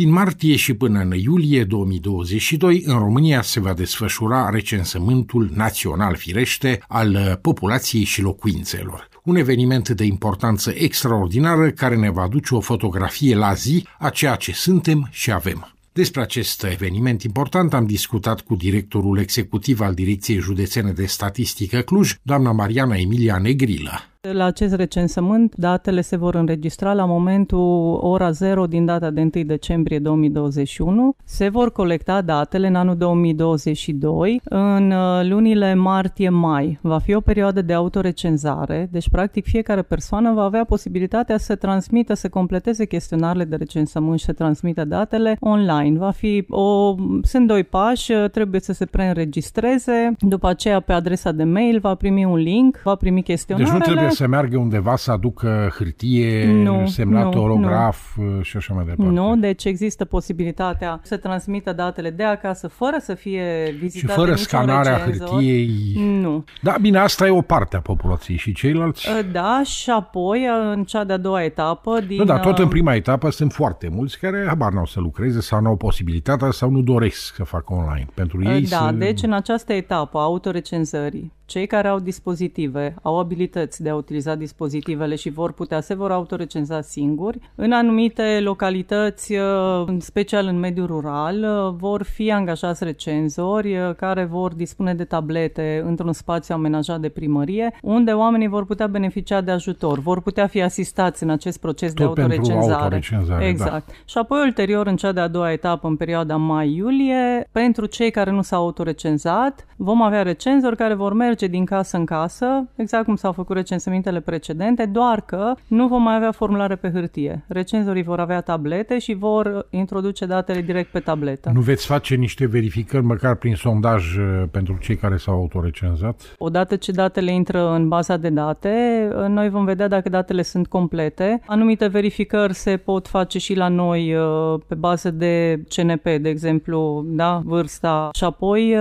Din 0.00 0.10
martie 0.10 0.56
și 0.56 0.74
până 0.74 1.00
în 1.00 1.10
iulie 1.10 1.64
2022, 1.64 2.82
în 2.86 2.98
România 2.98 3.42
se 3.42 3.60
va 3.60 3.72
desfășura 3.72 4.50
recensământul 4.50 5.50
național 5.54 6.14
firește 6.16 6.82
al 6.88 7.38
populației 7.42 8.04
și 8.04 8.22
locuințelor. 8.22 9.08
Un 9.24 9.36
eveniment 9.36 9.88
de 9.88 10.04
importanță 10.04 10.72
extraordinară 10.74 11.70
care 11.70 11.96
ne 11.96 12.10
va 12.10 12.28
duce 12.28 12.54
o 12.54 12.60
fotografie 12.60 13.34
la 13.34 13.52
zi 13.52 13.86
a 13.98 14.08
ceea 14.08 14.34
ce 14.34 14.52
suntem 14.52 15.08
și 15.10 15.32
avem. 15.32 15.74
Despre 15.92 16.20
acest 16.20 16.64
eveniment 16.64 17.22
important 17.22 17.74
am 17.74 17.86
discutat 17.86 18.40
cu 18.40 18.54
directorul 18.54 19.18
executiv 19.18 19.80
al 19.80 19.94
Direcției 19.94 20.38
Județene 20.38 20.92
de 20.92 21.06
Statistică 21.06 21.80
Cluj, 21.80 22.14
doamna 22.22 22.52
Mariana 22.52 22.96
Emilia 22.96 23.38
Negrilă. 23.38 24.10
La 24.28 24.44
acest 24.44 24.74
recensământ, 24.74 25.54
datele 25.56 26.00
se 26.00 26.16
vor 26.16 26.34
înregistra 26.34 26.92
la 26.92 27.04
momentul 27.04 27.98
ora 28.02 28.30
0 28.30 28.66
din 28.66 28.84
data 28.84 29.10
de 29.10 29.20
1 29.20 29.44
decembrie 29.44 29.98
2021. 29.98 31.14
Se 31.24 31.48
vor 31.48 31.72
colecta 31.72 32.20
datele 32.20 32.66
în 32.66 32.74
anul 32.74 32.96
2022 32.96 34.40
în 34.44 34.90
uh, 34.90 35.28
lunile 35.28 35.74
martie-mai. 35.74 36.78
Va 36.80 36.98
fi 36.98 37.14
o 37.14 37.20
perioadă 37.20 37.62
de 37.62 37.72
autorecenzare, 37.72 38.88
deci 38.92 39.08
practic 39.08 39.44
fiecare 39.44 39.82
persoană 39.82 40.32
va 40.32 40.42
avea 40.42 40.64
posibilitatea 40.64 41.38
să 41.38 41.54
transmită, 41.54 42.14
să 42.14 42.28
completeze 42.28 42.84
chestionarele 42.84 43.44
de 43.44 43.56
recensământ 43.56 44.18
și 44.18 44.24
să 44.24 44.32
transmită 44.32 44.84
datele 44.84 45.36
online. 45.40 45.98
Va 45.98 46.10
fi 46.10 46.44
o, 46.48 46.94
sunt 47.22 47.46
doi 47.46 47.64
pași, 47.64 48.12
trebuie 48.12 48.60
să 48.60 48.72
se 48.72 48.84
preînregistreze, 48.84 50.12
după 50.18 50.48
aceea 50.48 50.80
pe 50.80 50.92
adresa 50.92 51.32
de 51.32 51.44
mail 51.44 51.78
va 51.78 51.94
primi 51.94 52.24
un 52.24 52.36
link, 52.36 52.80
va 52.84 52.94
primi 52.94 53.22
chestionarele. 53.22 53.78
Deci 53.78 53.86
nu 53.86 53.92
trebuie 53.92 54.09
să 54.10 54.26
meargă 54.26 54.58
undeva 54.58 54.96
să 54.96 55.10
aducă 55.10 55.70
hârtie, 55.76 56.52
nu, 56.52 56.86
semnat 56.86 57.34
nu, 57.34 57.42
orograf 57.42 58.16
nu. 58.16 58.36
Uh, 58.36 58.42
și 58.44 58.56
așa 58.56 58.74
mai 58.74 58.84
departe. 58.84 59.12
Nu, 59.12 59.36
deci 59.36 59.64
există 59.64 60.04
posibilitatea 60.04 61.00
să 61.02 61.16
transmită 61.16 61.72
datele 61.72 62.10
de 62.10 62.22
acasă 62.22 62.68
fără 62.68 62.96
să 63.00 63.14
fie 63.14 63.74
vizitate 63.78 64.12
Și 64.12 64.18
fără 64.18 64.34
scanarea 64.34 64.96
recenzor. 64.96 65.28
hârtiei. 65.28 65.94
Nu. 66.20 66.44
Da, 66.62 66.76
bine, 66.80 66.98
asta 66.98 67.26
e 67.26 67.30
o 67.30 67.40
parte 67.40 67.76
a 67.76 67.80
populației 67.80 68.36
și 68.36 68.52
ceilalți. 68.52 69.08
Uh, 69.08 69.26
da, 69.32 69.60
și 69.64 69.90
apoi 69.90 70.38
uh, 70.38 70.72
în 70.74 70.84
cea 70.84 71.04
de-a 71.04 71.16
doua 71.16 71.42
etapă 71.44 72.00
din... 72.06 72.16
Nu, 72.16 72.24
da, 72.24 72.38
tot 72.38 72.58
în 72.58 72.68
prima 72.68 72.94
etapă 72.94 73.30
sunt 73.30 73.52
foarte 73.52 73.88
mulți 73.92 74.18
care 74.18 74.44
habar 74.46 74.72
n-au 74.72 74.86
să 74.86 75.00
lucreze 75.00 75.40
sau 75.40 75.60
n-au 75.60 75.76
posibilitatea 75.76 76.50
sau 76.50 76.70
nu 76.70 76.80
doresc 76.80 77.34
să 77.34 77.44
facă 77.44 77.72
online. 77.72 78.06
Pentru 78.14 78.42
ei 78.42 78.62
Da, 78.62 78.76
să... 78.76 78.94
deci 78.98 79.22
în 79.22 79.32
această 79.32 79.72
etapă 79.72 80.18
a 80.18 80.22
autorecenzării, 80.22 81.32
cei 81.50 81.66
care 81.66 81.88
au 81.88 81.98
dispozitive, 81.98 82.94
au 83.02 83.18
abilități 83.18 83.82
de 83.82 83.88
a 83.88 83.94
utiliza 83.94 84.34
dispozitivele 84.34 85.14
și 85.14 85.30
vor 85.30 85.52
putea, 85.52 85.80
se 85.80 85.94
vor 85.94 86.10
autorecenza 86.10 86.80
singuri. 86.80 87.38
În 87.54 87.72
anumite 87.72 88.40
localități, 88.40 89.34
uh, 89.34 89.84
în 89.86 90.00
special 90.00 90.46
în 90.46 90.58
mediul 90.58 90.86
rural, 90.86 91.36
uh, 91.42 91.74
vor 91.78 92.02
fi 92.02 92.32
angajați 92.32 92.84
recenzori 92.84 93.76
uh, 93.76 93.94
care 93.96 94.24
vor 94.24 94.54
dispune 94.54 94.94
de 94.94 95.04
tablete 95.04 95.82
într-un 95.86 96.12
spațiu 96.12 96.54
amenajat 96.54 97.00
de 97.00 97.08
primărie, 97.08 97.74
unde 97.82 98.12
oamenii 98.12 98.48
vor 98.48 98.64
putea 98.66 98.86
beneficia 98.86 99.40
de 99.40 99.50
ajutor, 99.50 99.98
vor 99.98 100.20
putea 100.20 100.46
fi 100.46 100.62
asistați 100.62 101.22
în 101.22 101.30
acest 101.30 101.60
proces 101.60 101.92
Tot 101.92 102.14
de 102.14 102.22
autorecenzare. 102.22 102.72
autorecenzare, 102.72 103.46
exact. 103.46 103.86
Da. 103.86 103.92
Și 104.04 104.18
apoi, 104.18 104.40
ulterior, 104.40 104.86
în 104.86 104.96
cea 104.96 105.12
de-a 105.12 105.28
doua 105.28 105.52
etapă, 105.52 105.88
în 105.88 105.96
perioada 105.96 106.36
mai-iulie, 106.36 107.48
pentru 107.52 107.86
cei 107.86 108.10
care 108.10 108.30
nu 108.30 108.42
s-au 108.42 108.62
autorecenzat, 108.62 109.66
vom 109.76 110.02
avea 110.02 110.22
recenzori 110.22 110.76
care 110.76 110.94
vor 110.94 111.12
merge 111.12 111.39
din 111.46 111.64
casă 111.64 111.96
în 111.96 112.04
casă, 112.04 112.46
exact 112.76 113.04
cum 113.04 113.16
s-au 113.16 113.32
făcut 113.32 113.56
recensămintele 113.56 114.20
precedente, 114.20 114.84
doar 114.84 115.20
că 115.20 115.54
nu 115.66 115.86
vom 115.86 116.02
mai 116.02 116.16
avea 116.16 116.32
formulare 116.32 116.76
pe 116.76 116.90
hârtie. 116.90 117.44
Recenzorii 117.48 118.02
vor 118.02 118.20
avea 118.20 118.40
tablete 118.40 118.98
și 118.98 119.14
vor 119.14 119.66
introduce 119.70 120.26
datele 120.26 120.60
direct 120.60 120.90
pe 120.90 121.00
tabletă. 121.00 121.50
Nu 121.54 121.60
veți 121.60 121.86
face 121.86 122.14
niște 122.14 122.46
verificări, 122.46 123.04
măcar 123.04 123.34
prin 123.34 123.54
sondaj, 123.54 124.16
uh, 124.16 124.42
pentru 124.50 124.78
cei 124.80 124.96
care 124.96 125.16
s-au 125.16 125.34
autorecenzat? 125.34 126.34
Odată 126.38 126.76
ce 126.76 126.92
datele 126.92 127.32
intră 127.32 127.74
în 127.74 127.88
baza 127.88 128.16
de 128.16 128.28
date, 128.28 129.08
uh, 129.16 129.26
noi 129.28 129.48
vom 129.48 129.64
vedea 129.64 129.88
dacă 129.88 130.08
datele 130.08 130.42
sunt 130.42 130.66
complete. 130.66 131.40
Anumite 131.46 131.86
verificări 131.86 132.54
se 132.54 132.76
pot 132.76 133.08
face 133.08 133.38
și 133.38 133.54
la 133.54 133.68
noi 133.68 134.14
uh, 134.14 134.60
pe 134.66 134.74
bază 134.74 135.10
de 135.10 135.62
CNP, 135.68 136.02
de 136.02 136.28
exemplu, 136.28 137.04
da, 137.06 137.40
vârsta, 137.44 138.08
și 138.12 138.24
apoi 138.24 138.76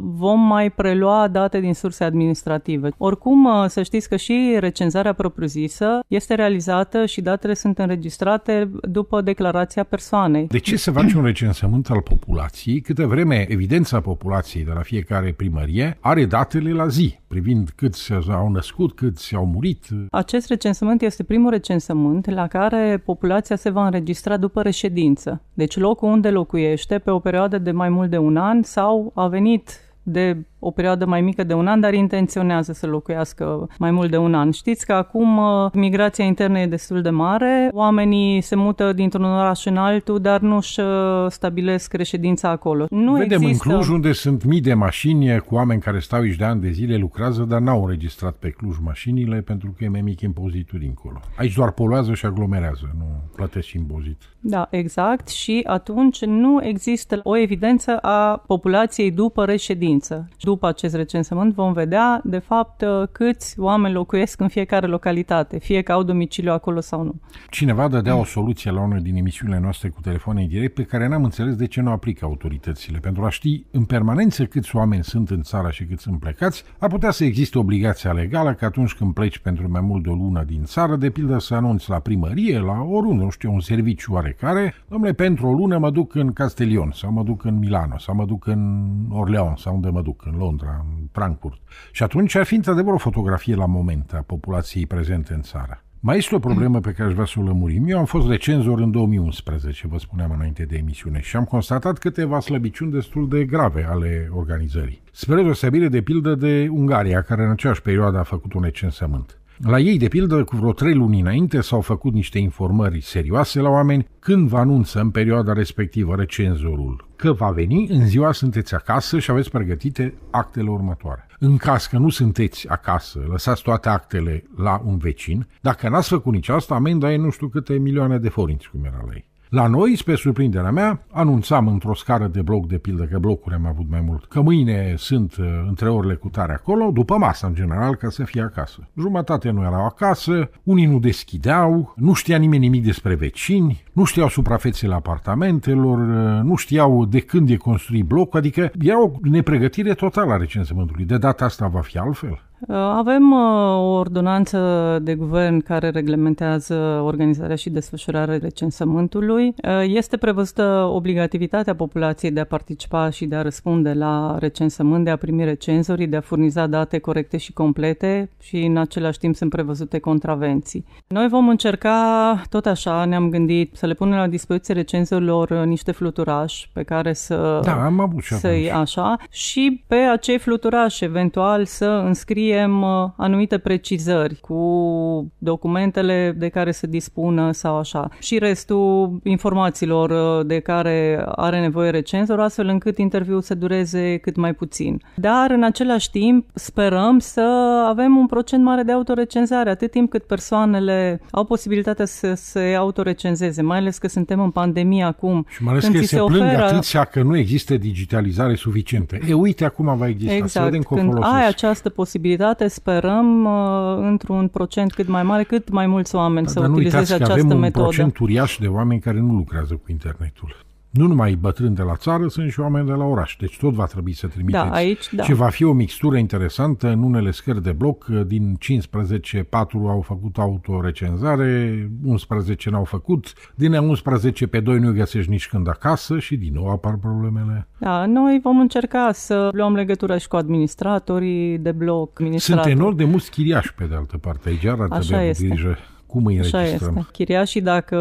vom 0.00 0.40
mai 0.40 0.70
prelua 0.70 1.28
date 1.28 1.60
din 1.60 1.74
surse 1.74 1.95
administrative. 2.04 2.90
Oricum, 2.96 3.48
să 3.68 3.82
știți 3.82 4.08
că 4.08 4.16
și 4.16 4.56
recenzarea 4.58 5.12
propriu-zisă 5.12 6.00
este 6.08 6.34
realizată 6.34 7.06
și 7.06 7.20
datele 7.20 7.54
sunt 7.54 7.78
înregistrate 7.78 8.70
după 8.82 9.20
declarația 9.20 9.84
persoanei. 9.84 10.46
De 10.46 10.58
ce 10.58 10.76
se 10.76 10.90
face 10.90 11.16
un 11.16 11.24
recensământ 11.24 11.90
al 11.90 12.00
populației, 12.00 12.80
câtă 12.80 13.06
vreme 13.06 13.46
evidența 13.48 14.00
populației 14.00 14.64
de 14.64 14.70
la 14.74 14.80
fiecare 14.80 15.32
primărie 15.36 15.96
are 16.00 16.24
datele 16.24 16.72
la 16.72 16.86
zi, 16.86 17.18
privind 17.26 17.70
câți 17.74 18.12
au 18.28 18.50
născut, 18.50 18.92
câți 18.92 19.34
au 19.34 19.46
murit? 19.46 19.84
Acest 20.10 20.48
recensământ 20.48 21.02
este 21.02 21.22
primul 21.22 21.50
recensământ 21.50 22.30
la 22.30 22.46
care 22.46 23.02
populația 23.04 23.56
se 23.56 23.70
va 23.70 23.84
înregistra 23.84 24.36
după 24.36 24.62
reședință. 24.62 25.42
Deci 25.54 25.76
locul 25.76 26.08
unde 26.08 26.30
locuiește 26.30 26.98
pe 26.98 27.10
o 27.10 27.18
perioadă 27.18 27.58
de 27.58 27.70
mai 27.70 27.88
mult 27.88 28.10
de 28.10 28.18
un 28.18 28.36
an 28.36 28.62
sau 28.62 29.12
a 29.14 29.26
venit 29.26 29.80
de 30.02 30.36
o 30.58 30.70
perioadă 30.70 31.06
mai 31.06 31.20
mică 31.20 31.44
de 31.44 31.54
un 31.54 31.66
an, 31.66 31.80
dar 31.80 31.94
intenționează 31.94 32.72
să 32.72 32.86
locuiască 32.86 33.68
mai 33.78 33.90
mult 33.90 34.10
de 34.10 34.16
un 34.16 34.34
an. 34.34 34.50
Știți 34.50 34.86
că 34.86 34.92
acum 34.92 35.36
uh, 35.36 35.70
migrația 35.72 36.24
internă 36.24 36.58
e 36.58 36.66
destul 36.66 37.02
de 37.02 37.10
mare, 37.10 37.70
oamenii 37.72 38.40
se 38.40 38.56
mută 38.56 38.92
dintr-un 38.92 39.24
oraș 39.24 39.64
în 39.64 39.76
altul, 39.76 40.20
dar 40.20 40.40
nu 40.40 40.56
își 40.56 40.80
uh, 40.80 40.86
stabilesc 41.28 41.92
reședința 41.92 42.48
acolo. 42.48 42.86
Nu 42.90 43.12
Vedem 43.12 43.42
există... 43.42 43.68
în 43.68 43.74
Cluj 43.74 43.88
unde 43.88 44.12
sunt 44.12 44.44
mii 44.44 44.60
de 44.60 44.74
mașini 44.74 45.38
cu 45.38 45.54
oameni 45.54 45.80
care 45.80 45.98
stau 45.98 46.20
aici 46.20 46.36
de 46.36 46.44
ani 46.44 46.60
de 46.60 46.70
zile, 46.70 46.96
lucrează, 46.96 47.42
dar 47.42 47.60
n-au 47.60 47.82
înregistrat 47.82 48.34
pe 48.34 48.48
Cluj 48.48 48.76
mașinile 48.84 49.40
pentru 49.40 49.74
că 49.78 49.84
e 49.84 49.88
mai 49.88 50.00
mic 50.00 50.20
impozitul 50.20 50.78
dincolo. 50.78 51.20
Aici 51.36 51.54
doar 51.54 51.70
poluează 51.70 52.14
și 52.14 52.26
aglomerează, 52.26 52.94
nu 52.98 53.04
plătesc 53.36 53.72
impozit. 53.72 54.22
Da, 54.40 54.68
exact. 54.70 55.28
Și 55.28 55.62
atunci 55.66 56.24
nu 56.24 56.64
există 56.64 57.20
o 57.22 57.36
evidență 57.36 57.96
a 57.96 58.42
populației 58.46 59.10
după 59.10 59.44
reședință. 59.44 60.28
După 60.46 60.66
acest 60.66 60.94
recensământ 60.94 61.54
vom 61.54 61.72
vedea, 61.72 62.20
de 62.24 62.38
fapt, 62.38 62.84
câți 63.12 63.60
oameni 63.60 63.94
locuiesc 63.94 64.40
în 64.40 64.48
fiecare 64.48 64.86
localitate, 64.86 65.58
fie 65.58 65.82
că 65.82 65.92
au 65.92 66.02
domiciliu 66.02 66.52
acolo 66.52 66.80
sau 66.80 67.02
nu. 67.02 67.14
Cineva 67.50 67.88
dădea 67.88 68.16
o 68.16 68.24
soluție 68.24 68.70
la 68.70 68.80
unul 68.80 69.00
din 69.00 69.16
emisiunile 69.16 69.58
noastre 69.58 69.88
cu 69.88 70.00
telefon 70.00 70.36
în 70.36 70.48
direct 70.48 70.74
pe 70.74 70.82
care 70.82 71.08
n-am 71.08 71.24
înțeles 71.24 71.56
de 71.56 71.66
ce 71.66 71.80
nu 71.80 71.90
aplică 71.90 72.24
autoritățile. 72.24 72.98
Pentru 72.98 73.24
a 73.24 73.28
ști 73.28 73.64
în 73.70 73.84
permanență 73.84 74.44
câți 74.44 74.76
oameni 74.76 75.04
sunt 75.04 75.30
în 75.30 75.42
țară 75.42 75.70
și 75.70 75.84
câți 75.84 76.02
sunt 76.02 76.18
plecați, 76.18 76.64
ar 76.78 76.88
putea 76.88 77.10
să 77.10 77.24
existe 77.24 77.58
obligația 77.58 78.12
legală 78.12 78.54
că 78.54 78.64
atunci 78.64 78.94
când 78.94 79.14
pleci 79.14 79.38
pentru 79.38 79.70
mai 79.70 79.80
mult 79.80 80.02
de 80.02 80.08
o 80.08 80.14
lună 80.14 80.42
din 80.42 80.62
țară, 80.64 80.96
de 80.96 81.10
pildă 81.10 81.38
să 81.38 81.54
anunți 81.54 81.90
la 81.90 81.98
primărie, 81.98 82.58
la 82.58 82.82
oriunde, 82.82 83.24
nu 83.24 83.30
știu, 83.30 83.52
un 83.52 83.60
serviciu 83.60 84.12
oarecare, 84.12 84.74
domnule, 84.88 85.12
pentru 85.12 85.46
o 85.46 85.52
lună 85.52 85.78
mă 85.78 85.90
duc 85.90 86.14
în 86.14 86.32
Castellion 86.32 86.90
sau 86.94 87.12
mă 87.12 87.22
duc 87.22 87.44
în 87.44 87.58
Milano 87.58 87.98
sau 87.98 88.14
mă 88.14 88.24
duc 88.24 88.46
în 88.46 88.90
Orleans 89.10 89.60
sau 89.60 89.74
unde 89.74 89.88
mă 89.88 90.02
duc, 90.02 90.26
în 90.26 90.35
Londra, 90.36 90.84
în 90.98 91.06
Frankfurt. 91.12 91.60
Și 91.92 92.02
atunci 92.02 92.34
ar 92.34 92.44
fi 92.44 92.54
într-adevăr 92.54 92.92
o 92.92 92.98
fotografie 92.98 93.54
la 93.54 93.66
moment 93.66 94.12
a 94.12 94.22
populației 94.26 94.86
prezente 94.86 95.34
în 95.34 95.42
țară. 95.42 95.80
Mai 96.00 96.16
este 96.16 96.34
o 96.34 96.38
problemă 96.38 96.80
pe 96.80 96.92
care 96.92 97.08
aș 97.08 97.14
vrea 97.14 97.24
să 97.24 97.34
o 97.38 97.42
lămurim. 97.42 97.84
Eu 97.88 97.98
am 97.98 98.04
fost 98.04 98.28
recenzor 98.28 98.80
în 98.80 98.90
2011, 98.90 99.86
vă 99.86 99.98
spuneam 99.98 100.30
înainte 100.30 100.64
de 100.64 100.76
emisiune, 100.76 101.20
și 101.20 101.36
am 101.36 101.44
constatat 101.44 101.98
câteva 101.98 102.40
slăbiciuni 102.40 102.92
destul 102.92 103.28
de 103.28 103.44
grave 103.44 103.86
ale 103.90 104.28
organizării. 104.32 105.02
Spre 105.12 105.42
deosebire 105.42 105.88
de 105.88 106.00
pildă 106.00 106.34
de 106.34 106.68
Ungaria, 106.70 107.22
care 107.22 107.44
în 107.44 107.50
aceeași 107.50 107.82
perioadă 107.82 108.18
a 108.18 108.22
făcut 108.22 108.52
un 108.52 108.62
recensământ. 108.62 109.40
La 109.58 109.78
ei, 109.78 109.98
de 109.98 110.08
pildă, 110.08 110.44
cu 110.44 110.56
vreo 110.56 110.72
trei 110.72 110.94
luni 110.94 111.20
înainte 111.20 111.60
s-au 111.60 111.80
făcut 111.80 112.12
niște 112.12 112.38
informări 112.38 113.00
serioase 113.00 113.60
la 113.60 113.68
oameni 113.68 114.08
când 114.18 114.48
vă 114.48 114.58
anunță 114.58 115.00
în 115.00 115.10
perioada 115.10 115.52
respectivă 115.52 116.14
recenzorul 116.14 117.08
că 117.16 117.32
va 117.32 117.50
veni, 117.50 117.88
în 117.88 118.06
ziua 118.06 118.32
sunteți 118.32 118.74
acasă 118.74 119.18
și 119.18 119.30
aveți 119.30 119.50
pregătite 119.50 120.14
actele 120.30 120.70
următoare. 120.70 121.26
În 121.38 121.56
caz 121.56 121.86
că 121.86 121.98
nu 121.98 122.08
sunteți 122.08 122.68
acasă, 122.68 123.24
lăsați 123.28 123.62
toate 123.62 123.88
actele 123.88 124.44
la 124.56 124.82
un 124.84 124.96
vecin, 124.96 125.46
dacă 125.60 125.88
n-ați 125.88 126.08
făcut 126.08 126.32
nici 126.32 126.48
asta, 126.48 126.74
amenda 126.74 127.12
e 127.12 127.16
nu 127.16 127.30
știu 127.30 127.48
câte 127.48 127.78
milioane 127.78 128.18
de 128.18 128.28
forinți, 128.28 128.70
cum 128.70 128.84
era 128.84 129.02
la 129.06 129.12
ei. 129.14 129.24
La 129.48 129.66
noi, 129.66 129.96
spre 129.96 130.14
surprinderea 130.14 130.70
mea, 130.70 131.02
anunțam 131.12 131.66
într-o 131.66 131.94
scară 131.94 132.26
de 132.26 132.42
bloc, 132.42 132.66
de 132.66 132.78
pildă 132.78 133.04
că 133.04 133.18
blocuri 133.18 133.54
am 133.54 133.66
avut 133.66 133.90
mai 133.90 134.00
mult, 134.00 134.24
că 134.24 134.40
mâine 134.40 134.94
sunt 134.96 135.36
uh, 135.36 135.46
între 135.68 135.88
orele 135.88 136.14
cu 136.14 136.28
tare 136.28 136.52
acolo, 136.52 136.90
după 136.90 137.16
masă 137.16 137.46
în 137.46 137.54
general, 137.54 137.94
ca 137.94 138.10
să 138.10 138.24
fie 138.24 138.42
acasă. 138.42 138.88
Jumătate 138.98 139.50
nu 139.50 139.62
erau 139.62 139.84
acasă, 139.84 140.50
unii 140.62 140.86
nu 140.86 140.98
deschideau, 140.98 141.92
nu 141.96 142.12
știa 142.12 142.36
nimeni 142.36 142.62
nimic 142.62 142.84
despre 142.84 143.14
vecini, 143.14 143.82
nu 143.92 144.04
știau 144.04 144.28
suprafețele 144.28 144.94
apartamentelor, 144.94 145.98
uh, 145.98 146.42
nu 146.42 146.54
știau 146.54 147.04
de 147.04 147.20
când 147.20 147.50
e 147.50 147.56
construit 147.56 148.04
blocul, 148.04 148.38
adică 148.38 148.70
era 148.80 149.02
o 149.02 149.10
nepregătire 149.22 149.94
totală 149.94 150.32
a 150.32 150.36
recensământului. 150.36 151.04
De 151.04 151.16
data 151.16 151.44
asta 151.44 151.66
va 151.66 151.80
fi 151.80 151.98
altfel. 151.98 152.40
Uh, 152.60 152.76
avem 152.76 153.32
uh, 153.32 153.38
o 153.76 153.92
ordonanță 153.92 154.58
de 155.02 155.14
guvern 155.14 155.60
care 155.60 155.90
reglementează 155.90 156.74
organizarea 157.04 157.56
și 157.56 157.70
desfășurarea 157.70 158.38
recensământului. 158.38 159.46
Uh, 159.46 159.82
este 159.86 160.16
prevăzută 160.16 160.90
obligativitatea 160.92 161.74
populației 161.74 162.30
de 162.30 162.40
a 162.40 162.44
participa 162.44 163.10
și 163.10 163.26
de 163.26 163.36
a 163.36 163.42
răspunde 163.42 163.92
la 163.92 164.36
recensământ, 164.38 165.04
de 165.04 165.10
a 165.10 165.16
primi 165.16 165.44
recenzorii, 165.44 166.06
de 166.06 166.16
a 166.16 166.20
furniza 166.20 166.66
date 166.66 166.98
corecte 166.98 167.36
și 167.36 167.52
complete 167.52 168.30
și 168.40 168.64
în 168.64 168.76
același 168.76 169.18
timp 169.18 169.36
sunt 169.36 169.50
prevăzute 169.50 169.98
contravenții. 169.98 170.84
Noi 171.06 171.28
vom 171.28 171.48
încerca, 171.48 172.42
tot 172.48 172.66
așa, 172.66 173.04
ne-am 173.04 173.30
gândit 173.30 173.76
să 173.76 173.86
le 173.86 173.94
punem 173.94 174.18
la 174.18 174.26
dispoziție 174.26 174.74
recenzorilor 174.74 175.50
niște 175.50 175.92
fluturași 175.92 176.70
pe 176.72 176.82
care 176.82 177.12
să... 177.12 177.60
Da, 177.64 177.84
am 177.84 178.00
avut 178.00 178.22
și 178.22 178.34
să 178.34 178.48
așa 178.74 179.16
și 179.30 179.84
pe 179.86 179.94
acei 179.94 180.38
fluturași 180.38 181.04
eventual 181.04 181.64
să 181.64 182.02
înscrie 182.04 182.45
scriem 182.46 182.82
uh, 182.82 183.08
anumite 183.16 183.58
precizări 183.58 184.40
cu 184.40 185.32
documentele 185.38 186.34
de 186.38 186.48
care 186.48 186.70
se 186.70 186.86
dispună 186.86 187.52
sau 187.52 187.78
așa. 187.78 188.08
Și 188.18 188.38
restul 188.38 189.20
informațiilor 189.22 190.10
uh, 190.10 190.46
de 190.46 190.58
care 190.58 191.24
are 191.36 191.60
nevoie 191.60 191.90
recenzor, 191.90 192.40
astfel 192.40 192.68
încât 192.68 192.98
interviul 192.98 193.40
să 193.40 193.54
dureze 193.54 194.16
cât 194.16 194.36
mai 194.36 194.54
puțin. 194.54 195.02
Dar, 195.14 195.50
în 195.50 195.62
același 195.62 196.10
timp, 196.10 196.46
sperăm 196.54 197.18
să 197.18 197.40
avem 197.88 198.16
un 198.16 198.26
procent 198.26 198.62
mare 198.62 198.82
de 198.82 198.92
autorecenzare, 198.92 199.70
atât 199.70 199.90
timp 199.90 200.10
cât 200.10 200.24
persoanele 200.24 201.20
au 201.30 201.44
posibilitatea 201.44 202.04
să 202.04 202.34
se 202.34 202.74
autorecenzeze, 202.78 203.62
mai 203.62 203.78
ales 203.78 203.98
că 203.98 204.08
suntem 204.08 204.40
în 204.40 204.50
pandemie 204.50 205.04
acum. 205.04 205.46
Și 205.48 205.62
mai 205.62 205.72
ales 205.72 205.86
că 205.88 205.98
se, 205.98 206.04
se 206.04 206.16
plâng 206.16 206.42
oferă... 206.42 206.64
atâția 206.64 207.04
că 207.04 207.22
nu 207.22 207.36
există 207.36 207.76
digitalizare 207.76 208.54
suficientă. 208.54 209.16
E, 209.28 209.32
uite, 209.32 209.64
acum 209.64 209.96
va 209.96 210.08
exista, 210.08 210.34
exact. 210.34 210.50
să 210.50 210.60
vedem 210.60 210.82
cum 210.82 210.96
Când 210.96 211.18
ai 211.20 211.46
această 211.46 211.88
posibilitate 211.88 212.34
posibilitate, 212.36 212.68
sperăm, 212.68 213.44
uh, 213.44 214.08
într-un 214.08 214.48
procent 214.48 214.92
cât 214.92 215.08
mai 215.08 215.22
mare, 215.22 215.42
cât 215.42 215.68
mai 215.70 215.86
mulți 215.86 216.14
oameni 216.14 216.46
da, 216.46 216.52
să 216.52 216.60
utilizeze 216.60 217.14
această 217.14 217.32
avem 217.32 217.50
un 217.50 217.58
metodă. 217.58 217.84
procent 217.84 218.18
uriaș 218.18 218.58
de 218.60 218.66
oameni 218.66 219.00
care 219.00 219.20
nu 219.20 219.34
lucrează 219.34 219.74
cu 219.74 219.90
internetul 219.90 220.65
nu 220.90 221.06
numai 221.06 221.34
bătrâni 221.34 221.74
de 221.74 221.82
la 221.82 221.96
țară, 221.96 222.28
sunt 222.28 222.50
și 222.50 222.60
oameni 222.60 222.86
de 222.86 222.92
la 222.92 223.04
oraș. 223.04 223.36
Deci 223.40 223.58
tot 223.58 223.72
va 223.72 223.84
trebui 223.84 224.12
să 224.12 224.26
trimiteți. 224.26 224.64
Da, 224.64 224.70
aici, 224.70 225.12
da. 225.12 225.22
Și 225.22 225.32
va 225.32 225.48
fi 225.48 225.64
o 225.64 225.72
mixtură 225.72 226.16
interesantă 226.16 226.88
în 226.88 227.02
unele 227.02 227.30
scări 227.30 227.62
de 227.62 227.72
bloc. 227.72 228.04
Din 228.04 228.54
15, 228.58 229.42
4 229.42 229.86
au 229.88 230.00
făcut 230.00 230.38
autorecenzare, 230.38 231.90
11 232.04 232.70
n-au 232.70 232.84
făcut. 232.84 233.32
Din 233.54 233.72
11 233.72 234.46
pe 234.46 234.60
2 234.60 234.78
nu 234.78 234.92
găsești 234.92 235.30
nici 235.30 235.48
când 235.48 235.68
acasă 235.68 236.18
și 236.18 236.36
din 236.36 236.52
nou 236.54 236.70
apar 236.70 236.96
problemele. 236.96 237.68
Da, 237.78 238.06
noi 238.06 238.40
vom 238.42 238.58
încerca 238.58 239.10
să 239.12 239.48
luăm 239.52 239.74
legătură 239.74 240.18
și 240.18 240.28
cu 240.28 240.36
administratorii 240.36 241.58
de 241.58 241.72
bloc. 241.72 242.20
Sunt 242.36 242.64
enorm 242.64 242.96
de 242.96 243.04
mulți 243.04 243.30
chiriași 243.30 243.74
pe 243.74 243.84
de 243.84 243.94
altă 243.94 244.18
parte. 244.18 244.48
Aici 244.48 244.64
ar 244.64 244.76
trebui 244.88 245.34
să 245.34 245.44
grijă 245.44 245.78
cum 246.06 246.24
îi 246.24 246.38
Așa 246.38 246.58
înregistrăm? 246.58 246.96
este. 246.98 247.10
Chiriașii, 247.12 247.60
dacă 247.60 247.98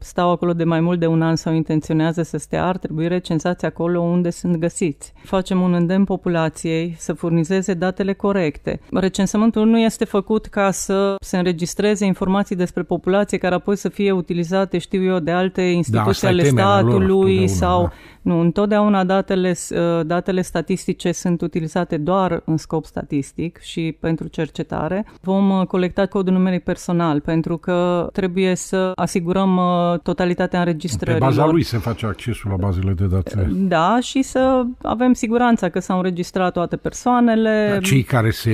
stau 0.00 0.30
acolo 0.30 0.52
de 0.52 0.64
mai 0.64 0.80
mult 0.80 1.00
de 1.00 1.06
un 1.06 1.22
an 1.22 1.36
sau 1.36 1.52
intenționează 1.52 2.22
să 2.22 2.38
stea, 2.38 2.66
ar 2.66 2.76
trebui 2.78 3.08
recensați 3.08 3.64
acolo 3.64 4.00
unde 4.00 4.30
sunt 4.30 4.56
găsiți. 4.56 5.12
Facem 5.24 5.60
un 5.60 5.74
îndemn 5.74 6.04
populației 6.04 6.94
să 6.98 7.12
furnizeze 7.12 7.74
datele 7.74 8.12
corecte. 8.12 8.80
Recensământul 8.92 9.66
nu 9.66 9.78
este 9.78 10.04
făcut 10.04 10.46
ca 10.46 10.70
să 10.70 11.14
se 11.20 11.36
înregistreze 11.36 12.04
informații 12.04 12.56
despre 12.56 12.82
populație 12.82 13.38
care 13.38 13.54
apoi 13.54 13.76
să 13.76 13.88
fie 13.88 14.12
utilizate, 14.12 14.78
știu 14.78 15.02
eu, 15.02 15.18
de 15.18 15.30
alte 15.30 15.62
instituții 15.62 16.22
da, 16.22 16.28
ale 16.28 16.42
statului 16.42 17.38
lor, 17.38 17.46
sau... 17.46 17.82
Da 17.82 17.92
nu, 18.22 18.40
întotdeauna 18.40 19.04
datele, 19.04 19.54
uh, 19.70 20.00
datele 20.06 20.42
statistice 20.42 21.12
sunt 21.12 21.40
utilizate 21.40 21.96
doar 21.96 22.42
în 22.44 22.56
scop 22.56 22.84
statistic 22.84 23.58
și 23.58 23.96
pentru 24.00 24.26
cercetare. 24.26 25.06
Vom 25.20 25.50
uh, 25.50 25.66
colecta 25.66 26.06
codul 26.06 26.32
numeric 26.32 26.64
personal 26.64 27.20
pentru 27.20 27.56
că 27.56 28.08
trebuie 28.12 28.54
să 28.54 28.92
asigurăm 28.94 29.56
uh, 29.56 29.98
totalitatea 30.02 30.58
înregistrărilor. 30.58 31.28
Pe 31.28 31.36
baza 31.36 31.50
lui 31.50 31.62
se 31.62 31.76
face 31.78 32.06
accesul 32.06 32.50
la 32.50 32.56
bazele 32.56 32.92
de 32.92 33.06
date. 33.06 33.50
Da, 33.52 33.98
și 34.00 34.22
să 34.22 34.62
avem 34.82 35.12
siguranța 35.12 35.68
că 35.68 35.78
s-au 35.78 35.96
înregistrat 35.96 36.52
toate 36.52 36.76
persoanele. 36.76 37.70
Da, 37.72 37.80
cei 37.80 38.02
care 38.02 38.30
se 38.30 38.52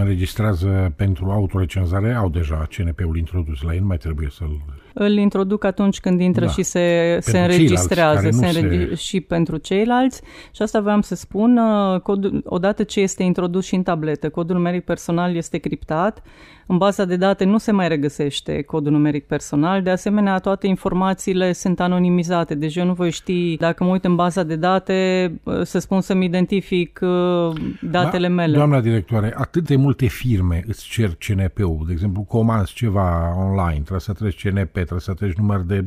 înregistrează 0.00 0.92
pentru 0.96 1.30
autorecenzare 1.30 2.14
au 2.14 2.28
deja 2.28 2.66
CNP-ul 2.76 3.16
introdus 3.16 3.62
la 3.62 3.72
ei, 3.72 3.78
nu 3.78 3.86
mai 3.86 3.96
trebuie 3.96 4.28
să-l 4.30 4.60
îl 4.98 5.16
introduc 5.16 5.64
atunci 5.64 6.00
când 6.00 6.20
intră 6.20 6.44
da. 6.44 6.50
și 6.50 6.62
se, 6.62 7.18
se 7.20 7.38
înregistrează 7.38 8.28
se 8.30 8.46
înregi- 8.46 8.88
se... 8.88 8.94
și 8.94 9.20
pentru 9.20 9.56
ceilalți. 9.56 10.20
Și 10.50 10.62
asta 10.62 10.80
vreau 10.80 11.02
să 11.02 11.14
spun, 11.14 11.56
uh, 11.56 12.00
codul, 12.00 12.40
odată 12.44 12.82
ce 12.82 13.00
este 13.00 13.22
introdus 13.22 13.64
și 13.64 13.74
în 13.74 13.82
tabletă, 13.82 14.28
codul 14.28 14.56
numeric 14.56 14.84
personal 14.84 15.36
este 15.36 15.58
criptat, 15.58 16.22
în 16.66 16.78
baza 16.78 17.04
de 17.04 17.16
date 17.16 17.44
nu 17.44 17.58
se 17.58 17.72
mai 17.72 17.88
regăsește 17.88 18.62
codul 18.62 18.92
numeric 18.92 19.26
personal, 19.26 19.82
de 19.82 19.90
asemenea 19.90 20.38
toate 20.38 20.66
informațiile 20.66 21.52
sunt 21.52 21.80
anonimizate, 21.80 22.54
deci 22.54 22.76
eu 22.76 22.84
nu 22.84 22.92
voi 22.92 23.10
ști, 23.10 23.56
dacă 23.56 23.84
mă 23.84 23.90
uit 23.90 24.04
în 24.04 24.14
baza 24.14 24.42
de 24.42 24.56
date, 24.56 25.32
uh, 25.42 25.62
să 25.62 25.78
spun 25.78 26.00
să-mi 26.00 26.24
identific 26.24 26.98
uh, 27.02 27.52
datele 27.80 28.28
da, 28.28 28.34
mele. 28.34 28.56
Doamna 28.56 28.80
directoare, 28.80 29.34
atât 29.36 29.64
de 29.66 29.76
multe 29.76 30.06
firme 30.06 30.64
îți 30.66 30.88
cer 30.88 31.16
CNP-ul, 31.26 31.84
de 31.86 31.92
exemplu, 31.92 32.22
comanzi 32.22 32.72
ceva 32.72 33.36
online, 33.38 33.80
trebuie 33.80 34.00
să 34.00 34.12
treci 34.12 34.48
CNP, 34.48 34.72
trebuie 34.72 35.00
să 35.00 35.14
treci 35.14 35.36
număr 35.36 35.60
de... 35.60 35.84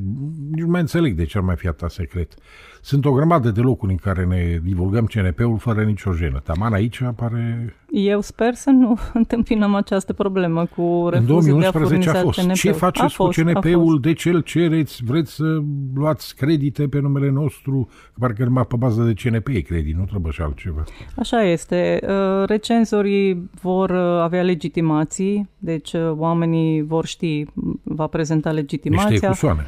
Nici 0.52 0.64
nu 0.64 0.70
mai 0.72 0.82
înțeleg 0.82 1.16
de 1.16 1.25
ce 1.25 1.38
ar 1.38 1.44
mai 1.44 1.56
fi 1.56 1.68
atât 1.68 1.92
secret. 1.92 2.34
Sunt 2.82 3.06
o 3.06 3.12
grămadă 3.12 3.50
de 3.50 3.62
locuri 3.62 3.92
în 3.92 3.98
care 3.98 4.25
ne 4.25 4.60
divulgăm 4.64 5.06
CNP-ul 5.06 5.58
fără 5.58 5.84
nicio 5.84 6.14
jenă. 6.14 6.40
Taman 6.40 6.74
aici 6.74 7.02
apare... 7.02 7.74
Eu 7.91 8.21
sper 8.21 8.53
să 8.53 8.69
nu 8.69 8.97
întâmpinăm 9.13 9.75
această 9.75 10.13
problemă 10.13 10.65
cu 10.65 11.07
refuzul 11.09 11.53
În 11.53 11.59
2011 11.59 12.09
a, 12.09 12.12
a 12.12 12.21
fost. 12.21 12.39
CNP-ul. 12.39 12.56
Ce 12.56 12.71
faceți 12.71 13.18
cu 13.18 13.27
CNP-ul? 13.27 14.00
De 14.01 14.13
ce 14.13 14.30
îl 14.30 14.41
cereți? 14.41 15.03
Vreți 15.03 15.31
să 15.31 15.62
luați 15.95 16.36
credite 16.36 16.88
pe 16.88 17.00
numele 17.00 17.30
nostru? 17.30 17.89
Parcă 18.19 18.44
numai 18.44 18.65
pe 18.65 18.75
bază 18.77 19.03
de 19.03 19.13
CNP 19.13 19.47
e 19.47 19.59
credit, 19.59 19.95
nu 19.95 20.06
trebuie 20.06 20.31
și 20.31 20.41
altceva. 20.41 20.83
Așa 21.15 21.44
este. 21.44 22.00
Uh, 22.03 22.47
recenzorii 22.47 23.50
vor 23.62 23.89
uh, 23.89 23.97
avea 23.97 24.41
legitimații, 24.41 25.50
deci 25.57 25.94
uh, 25.94 26.12
oamenii 26.15 26.81
vor 26.81 27.06
ști, 27.06 27.45
va 27.83 28.07
prezenta 28.07 28.51
legitimația. 28.51 29.09
Niște 29.09 29.25
ecusoane. 29.25 29.68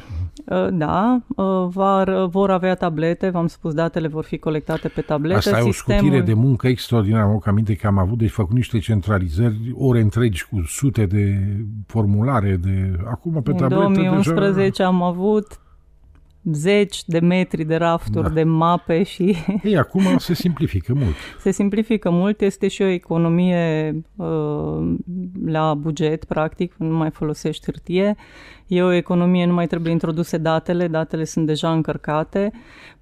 Da, 0.70 1.22
var, 1.72 2.26
vor 2.26 2.50
avea 2.50 2.74
tablete, 2.74 3.28
v-am 3.28 3.46
spus, 3.46 3.74
datele 3.74 4.08
vor 4.08 4.24
fi 4.24 4.38
colectate 4.38 4.88
pe 4.88 5.00
tablete. 5.00 5.36
Asta 5.36 5.58
e 5.58 5.68
o 5.68 5.72
scutire 5.72 6.20
de 6.20 6.34
muncă 6.34 6.66
extraordinară. 6.68 7.26
Mă 7.26 7.38
aminte 7.44 7.74
că 7.74 7.86
am 7.86 7.98
avut, 7.98 8.18
deci 8.18 8.30
făcut 8.30 8.54
niște 8.54 8.78
centralizări, 8.78 9.74
ore 9.74 10.00
întregi 10.00 10.46
cu 10.46 10.62
sute 10.66 11.06
de 11.06 11.38
formulare 11.86 12.56
de... 12.56 12.96
Acum 13.10 13.32
pe 13.42 13.52
tablete 13.52 13.84
În 13.84 13.92
2011 13.92 14.68
deja... 14.68 14.86
am 14.86 15.02
avut 15.02 15.60
zeci 16.42 17.04
de 17.04 17.18
metri 17.18 17.64
de 17.64 17.76
rafturi, 17.76 18.28
da. 18.28 18.34
de 18.34 18.42
mape 18.42 19.02
și... 19.02 19.36
Ei, 19.62 19.76
acum 19.76 20.18
se 20.18 20.34
simplifică 20.34 20.94
mult. 20.94 21.14
Se 21.38 21.50
simplifică 21.50 22.10
mult, 22.10 22.40
este 22.40 22.68
și 22.68 22.82
o 22.82 22.86
economie 22.86 23.92
uh, 24.16 24.94
la 25.46 25.74
buget, 25.74 26.24
practic, 26.24 26.74
nu 26.78 26.96
mai 26.96 27.10
folosești 27.10 27.64
hârtie. 27.64 28.16
E 28.66 28.82
o 28.82 28.92
economie, 28.92 29.46
nu 29.46 29.52
mai 29.52 29.66
trebuie 29.66 29.92
introduse 29.92 30.38
datele, 30.38 30.88
datele 30.88 31.24
sunt 31.24 31.46
deja 31.46 31.72
încărcate 31.72 32.52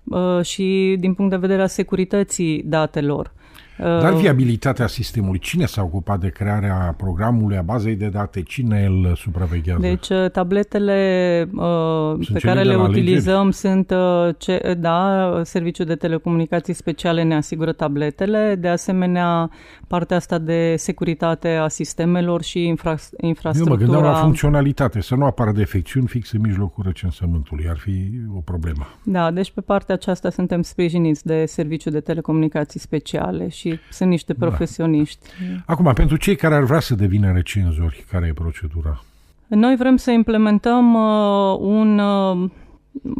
uh, 0.04 0.42
și 0.42 0.96
din 0.98 1.14
punct 1.14 1.30
de 1.30 1.36
vedere 1.36 1.62
a 1.62 1.66
securității 1.66 2.62
datelor. 2.62 3.32
Dar 3.80 4.12
uh, 4.12 4.18
viabilitatea 4.18 4.86
sistemului, 4.86 5.38
cine 5.38 5.64
s-a 5.64 5.82
ocupat 5.82 6.20
de 6.20 6.28
crearea 6.28 6.94
programului, 6.96 7.56
a 7.56 7.62
bazei 7.62 7.94
de 7.94 8.08
date, 8.08 8.42
cine 8.42 8.84
îl 8.84 9.14
supraveghează? 9.14 9.80
Deci 9.80 10.08
uh, 10.08 10.30
tabletele 10.30 11.48
uh, 11.54 12.28
pe 12.32 12.38
care 12.38 12.62
le 12.62 12.76
utilizăm 12.76 13.34
legeri? 13.34 13.54
sunt, 13.54 13.90
uh, 13.90 14.34
ce, 14.38 14.76
da, 14.78 15.40
Serviciul 15.44 15.86
de 15.86 15.94
Telecomunicații 15.94 16.74
Speciale 16.74 17.22
ne 17.22 17.34
asigură 17.36 17.72
tabletele, 17.72 18.54
de 18.58 18.68
asemenea 18.68 19.50
partea 19.86 20.16
asta 20.16 20.38
de 20.38 20.74
securitate 20.76 21.48
a 21.48 21.68
sistemelor 21.68 22.42
și 22.42 22.66
infra, 22.66 22.96
infrastructura. 23.20 23.80
Eu 23.80 23.86
mă 23.86 23.92
gândeam 23.92 24.14
la 24.14 24.20
funcționalitate, 24.20 25.00
să 25.00 25.14
nu 25.14 25.24
apară 25.24 25.52
defecțiuni 25.52 26.06
fix 26.06 26.32
în 26.32 26.40
mijlocul 26.40 26.84
recensământului, 26.86 27.66
ar 27.68 27.78
fi 27.78 28.10
o 28.36 28.40
problemă. 28.40 28.86
Da, 29.02 29.30
deci 29.30 29.50
pe 29.50 29.60
partea 29.60 29.94
aceasta 29.94 30.30
suntem 30.30 30.62
sprijiniți 30.62 31.26
de 31.26 31.44
Serviciul 31.46 31.92
de 31.92 32.00
Telecomunicații 32.00 32.80
Speciale 32.80 33.48
și 33.48 33.69
sunt 33.90 34.10
niște 34.10 34.32
da. 34.32 34.46
profesioniști. 34.46 35.26
Da. 35.50 35.62
Acum, 35.66 35.92
pentru 35.92 36.16
cei 36.16 36.36
care 36.36 36.54
ar 36.54 36.62
vrea 36.62 36.80
să 36.80 36.94
devină 36.94 37.32
recenzori, 37.32 38.04
care 38.10 38.26
e 38.26 38.32
procedura? 38.32 39.02
Noi 39.46 39.76
vrem 39.76 39.96
să 39.96 40.10
implementăm 40.10 40.94
uh, 40.94 41.56
un 41.58 41.98
uh, 41.98 42.50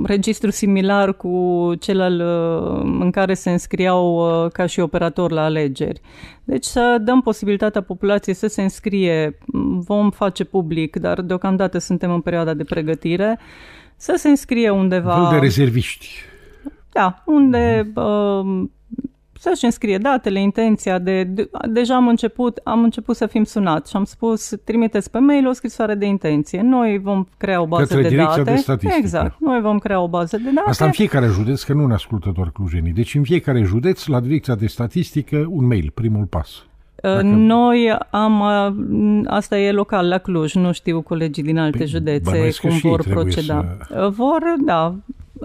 registru 0.05 0.51
similar 0.51 1.15
cu 1.17 1.73
cel 1.79 2.01
al, 2.01 2.21
uh, 2.21 2.97
în 3.01 3.11
care 3.11 3.35
se 3.35 3.51
înscriau 3.51 4.17
uh, 4.45 4.51
ca 4.51 4.67
și 4.67 4.81
operator 4.81 5.31
la 5.31 5.45
alegeri. 5.45 6.01
Deci 6.45 6.65
să 6.65 6.99
dăm 7.01 7.21
posibilitatea 7.21 7.83
populației 7.83 8.35
să 8.35 8.47
se 8.47 8.63
înscrie, 8.63 9.39
vom 9.87 10.11
face 10.11 10.45
public, 10.45 10.97
dar 10.97 11.21
deocamdată 11.21 11.79
suntem 11.79 12.13
în 12.13 12.21
perioada 12.21 12.55
de 12.55 12.65
pregătire, 12.65 13.39
să 13.97 14.15
se 14.17 14.29
înscrie 14.29 14.71
undeva... 14.71 15.23
Un 15.23 15.31
de 15.31 15.39
rezerviști. 15.39 16.09
Da, 16.93 17.23
unde 17.27 17.93
uh, 17.95 18.65
să-și 19.41 19.65
înscrie 19.65 19.99
datele, 19.99 20.41
intenția 20.41 20.99
de, 20.99 21.25
de... 21.25 21.51
Deja 21.69 21.95
am 21.95 22.09
început, 22.09 22.61
am 22.65 22.83
început 22.83 23.17
să 23.17 23.27
fim 23.27 23.45
sunat 23.45 23.87
și 23.87 23.97
am 23.97 24.05
spus, 24.05 24.53
trimiteți 24.65 25.11
pe 25.11 25.19
mail 25.19 25.49
o 25.49 25.53
scrisoare 25.53 25.95
de 25.95 26.07
intenție. 26.07 26.61
Noi 26.63 26.99
vom 27.03 27.27
crea 27.37 27.61
o 27.61 27.67
bază 27.67 27.83
Către 27.83 28.03
de 28.03 28.09
Direcția 28.09 28.43
date. 28.43 28.51
de 28.51 28.57
Statistică. 28.57 28.99
Exact. 28.99 29.37
Noi 29.39 29.61
vom 29.61 29.79
crea 29.79 30.01
o 30.01 30.09
bază 30.09 30.37
de 30.37 30.51
date. 30.55 30.69
Asta 30.69 30.85
în 30.85 30.91
fiecare 30.91 31.27
județ, 31.27 31.63
că 31.63 31.73
nu 31.73 31.87
ne 31.87 31.95
ascultă 31.95 32.33
doar 32.35 32.51
clujenii. 32.51 32.93
Deci 32.93 33.15
în 33.15 33.23
fiecare 33.23 33.63
județ, 33.63 34.07
la 34.07 34.21
Direcția 34.21 34.55
de 34.55 34.67
Statistică, 34.67 35.47
un 35.49 35.67
mail, 35.67 35.91
primul 35.95 36.25
pas. 36.25 36.65
Dacă... 37.03 37.23
Noi 37.23 37.97
am, 38.11 38.43
asta 39.27 39.59
e 39.59 39.73
local 39.73 40.09
la 40.09 40.19
Cluj, 40.19 40.55
nu 40.55 40.73
știu 40.73 41.01
colegii 41.03 41.43
din 41.43 41.59
alte 41.59 41.79
Păi, 41.79 41.87
județe 41.87 42.31
bănuiesc 42.31 42.61
că 42.61 42.67
cum 42.67 42.77
și 42.77 42.87
ei 42.87 42.91
vor 42.91 43.01
trebuie 43.01 43.23
proceda. 43.25 43.77
Vor, 44.09 44.43
da, 44.65 44.95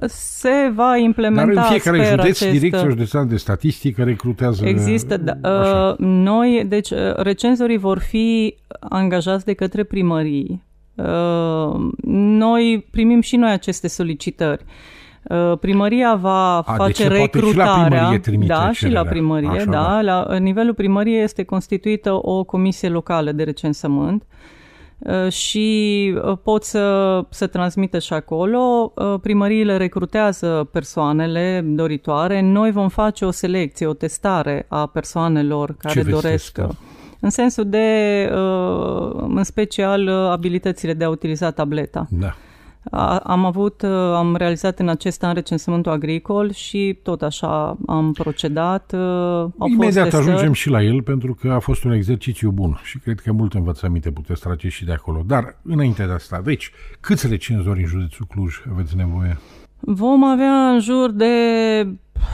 se 0.07 0.71
va 0.75 0.87
Dar 0.87 0.97
implementa, 0.97 1.61
în 1.61 1.67
fiecare 1.67 1.97
sper, 1.97 2.09
județ, 2.19 2.41
acest... 2.41 2.59
Direcția 2.59 2.89
Județeană 2.89 3.25
de 3.25 3.35
Statistică 3.35 4.03
recrutează... 4.03 4.65
Există, 4.65 5.17
da. 5.17 5.33
Așa. 5.41 5.95
Uh, 5.99 6.05
Noi, 6.05 6.63
deci, 6.67 6.89
uh, 6.89 7.15
recenzorii 7.15 7.77
vor 7.77 7.99
fi 7.99 8.55
angajați 8.79 9.45
de 9.45 9.53
către 9.53 9.83
primării. 9.83 10.63
Uh, 10.95 11.75
Noi 12.11 12.87
primim 12.91 13.21
și 13.21 13.35
noi 13.35 13.51
aceste 13.51 13.87
solicitări. 13.87 14.63
Uh, 15.23 15.57
Primăria 15.59 16.15
va 16.15 16.57
A, 16.57 16.61
face 16.61 16.87
deci 16.87 17.11
se 17.11 17.17
poate 17.17 17.37
și 17.37 17.43
la 17.43 17.63
recrutarea. 17.63 17.85
primărie 17.87 18.19
trimite 18.19 18.53
da, 18.53 18.71
și 18.71 18.83
la 18.83 18.89
cererea. 18.89 19.11
primărie, 19.11 19.49
Așa, 19.49 19.63
da. 19.65 19.71
da. 19.71 20.01
La 20.01 20.37
nivelul 20.37 20.73
primăriei 20.73 21.23
este 21.23 21.43
constituită 21.43 22.19
o 22.27 22.43
comisie 22.43 22.89
locală 22.89 23.31
de 23.31 23.43
recensământ 23.43 24.21
uh, 24.21 24.27
și 25.29 26.13
uh, 26.25 26.37
pot 26.43 26.63
să, 26.63 27.25
să 27.29 27.47
transmită 27.47 27.99
și 27.99 28.13
acolo. 28.13 28.91
Uh, 28.95 29.19
Primăriile 29.21 29.77
recrutează 29.77 30.69
persoanele 30.71 31.61
doritoare. 31.65 32.41
Noi 32.41 32.71
vom 32.71 32.89
face 32.89 33.25
o 33.25 33.31
selecție, 33.31 33.85
o 33.85 33.93
testare 33.93 34.65
a 34.69 34.85
persoanelor 34.85 35.75
care 35.77 36.01
veți 36.01 36.21
doresc. 36.21 36.53
testa? 36.53 36.75
În 37.19 37.29
sensul 37.29 37.69
de, 37.69 37.87
uh, 38.31 39.23
în 39.27 39.43
special, 39.43 40.07
uh, 40.07 40.29
abilitățile 40.29 40.93
de 40.93 41.03
a 41.03 41.09
utiliza 41.09 41.51
tableta. 41.51 42.07
Da. 42.09 42.35
A- 42.91 43.17
Am 43.17 43.45
avut, 43.45 43.81
uh, 43.81 43.89
am 43.91 44.35
realizat 44.35 44.79
în 44.79 44.89
acest 44.89 45.23
an 45.23 45.33
recensământul 45.33 45.91
agricol 45.91 46.51
și 46.51 46.99
tot 47.03 47.21
așa 47.21 47.77
am 47.87 48.13
procedat. 48.13 48.91
uh, 48.93 48.99
Au 48.99 49.67
Imediat 49.67 50.03
fost 50.03 50.09
testări. 50.15 50.27
ajungem 50.29 50.53
și 50.53 50.69
la 50.69 50.83
el, 50.83 51.01
pentru 51.01 51.33
că 51.33 51.51
a 51.51 51.59
fost 51.59 51.83
un 51.83 51.91
exercițiu 51.91 52.51
bun 52.51 52.79
și 52.83 52.97
cred 52.99 53.19
că 53.19 53.31
multe 53.31 53.57
învățăminte 53.57 54.11
puteți 54.11 54.41
trage 54.41 54.69
și 54.69 54.85
de 54.85 54.91
acolo. 54.91 55.23
Dar, 55.25 55.57
înainte 55.63 56.05
de 56.05 56.11
asta, 56.11 56.41
deci, 56.43 56.71
câți 56.99 57.27
recenzori 57.27 57.79
în 57.79 57.85
județul 57.87 58.25
Cluj 58.29 58.55
aveți 58.71 58.95
nevoie? 58.95 59.37
Vom 59.79 60.23
avea 60.23 60.69
în 60.69 60.79
jur 60.79 61.11
de 61.11 61.33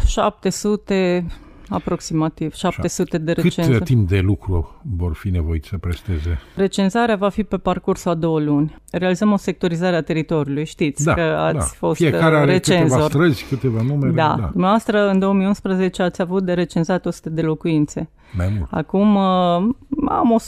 700, 0.08 1.25
aproximativ, 1.73 2.53
700 2.53 3.17
de 3.17 3.33
Cât 3.33 3.43
uh, 3.43 3.49
recenzări. 3.55 3.83
timp 3.83 4.07
de 4.09 4.19
lucru 4.19 4.81
vor 4.95 5.13
fi 5.15 5.29
nevoiți 5.29 5.67
să 5.67 5.77
presteze? 5.77 6.39
Recenzarea 6.55 7.15
va 7.15 7.29
fi 7.29 7.43
pe 7.43 7.57
parcursul 7.57 8.11
a 8.11 8.15
două 8.15 8.39
luni. 8.39 8.75
Realizăm 8.91 9.31
o 9.31 9.37
sectorizare 9.37 9.95
a 9.95 10.01
teritoriului. 10.01 10.65
Știți 10.65 11.03
Da, 11.03 11.13
că 11.13 11.21
ați 11.21 11.55
da. 11.57 11.61
fost 11.61 11.95
Fiecare 12.01 12.35
uh, 12.35 12.41
are 12.41 12.53
câteva 12.59 12.77
recenzor. 12.79 13.09
străzi, 13.09 13.45
câteva 13.49 13.81
numere. 13.81 14.11
Da. 14.11 14.35
da. 14.39 14.49
Dumneavoastră, 14.51 15.09
în 15.09 15.19
2011, 15.19 16.01
ați 16.01 16.21
avut 16.21 16.43
de 16.43 16.53
recenzat 16.53 17.05
100 17.05 17.29
de 17.29 17.41
locuințe. 17.41 18.09
Mai 18.38 18.53
mult. 18.57 18.67
Acum 18.71 19.15
uh, 19.15 19.75
am 20.09 20.39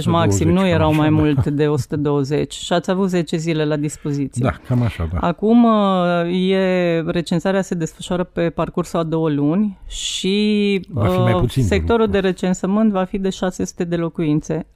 100-120 0.00 0.04
maxim, 0.04 0.48
nu 0.48 0.56
cam 0.56 0.64
erau 0.64 0.88
așa, 0.88 0.98
mai 0.98 1.08
da. 1.08 1.14
mult 1.14 1.46
de 1.46 1.68
120 1.68 2.52
și 2.52 2.72
ați 2.72 2.90
avut 2.90 3.08
10 3.08 3.36
zile 3.36 3.64
la 3.64 3.76
dispoziție. 3.76 4.44
Da, 4.44 4.50
cam 4.66 4.82
așa, 4.82 5.08
da. 5.12 5.18
Acum 5.18 5.64
uh, 5.64 6.50
e, 6.50 7.00
recenzarea 7.06 7.62
se 7.62 7.74
desfășoară 7.74 8.24
pe 8.24 8.50
parcursul 8.50 8.98
a 8.98 9.02
două 9.02 9.28
luni 9.30 9.78
și 9.86 10.80
Va 10.88 11.06
fi 11.08 11.18
mai 11.18 11.32
uh, 11.32 11.40
puțin 11.40 11.62
de 11.62 11.68
sectorul 11.68 12.04
lucru. 12.04 12.20
de 12.20 12.26
recensământ 12.26 12.90
va 12.92 13.04
fi 13.04 13.18
de 13.18 13.30
600 13.30 13.84
de 13.84 13.96
locuințe. 13.96 14.66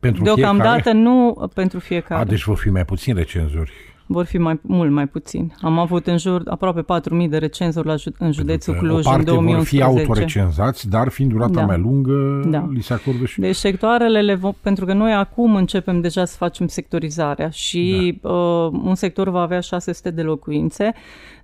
Pentru 0.00 0.22
Deocamdată 0.22 0.80
fiecare? 0.82 0.98
nu 0.98 1.50
pentru 1.54 1.78
fiecare. 1.78 2.20
A, 2.20 2.24
deci 2.24 2.44
vor 2.44 2.56
fi 2.56 2.70
mai 2.70 2.84
puțini 2.84 3.16
recenzori. 3.16 3.72
Vor 4.06 4.24
fi 4.24 4.38
mai, 4.38 4.60
mult 4.62 4.90
mai 4.90 5.06
puțin. 5.06 5.52
Am 5.60 5.78
avut 5.78 6.06
în 6.06 6.18
jur 6.18 6.42
aproape 6.46 6.82
4.000 6.82 7.28
de 7.28 7.36
recenzori 7.38 7.86
la, 7.86 7.96
ju- 7.96 8.10
în 8.18 8.32
județul 8.32 8.72
Pentru 8.72 8.88
că 8.88 8.92
Cluj 8.94 9.06
o 9.06 9.10
în 9.10 9.14
parte 9.16 9.30
vor 9.30 9.40
2011. 9.44 9.76
fi 9.76 9.82
autorecenzați, 9.82 10.88
dar 10.88 11.08
fiind 11.08 11.30
durata 11.30 11.52
Da. 11.52 11.64
mai 11.64 11.78
lungă, 11.78 12.42
Da. 12.46 12.68
li 12.72 12.82
se 12.82 12.92
acordă 12.92 13.24
și... 13.24 13.40
Deci 13.40 13.54
sectoarele, 13.56 14.20
le 14.20 14.34
vom, 14.34 14.52
pentru 14.60 14.84
că 14.84 14.92
noi 14.92 15.12
acum 15.12 15.54
începem 15.56 16.00
deja 16.00 16.24
să 16.24 16.36
facem 16.36 16.66
sectorizarea 16.66 17.48
și 17.50 18.18
da. 18.22 18.28
uh, 18.30 18.70
un 18.84 18.94
sector 18.94 19.28
va 19.28 19.40
avea 19.40 19.60
600 19.60 20.10
de 20.10 20.22
locuințe, 20.22 20.92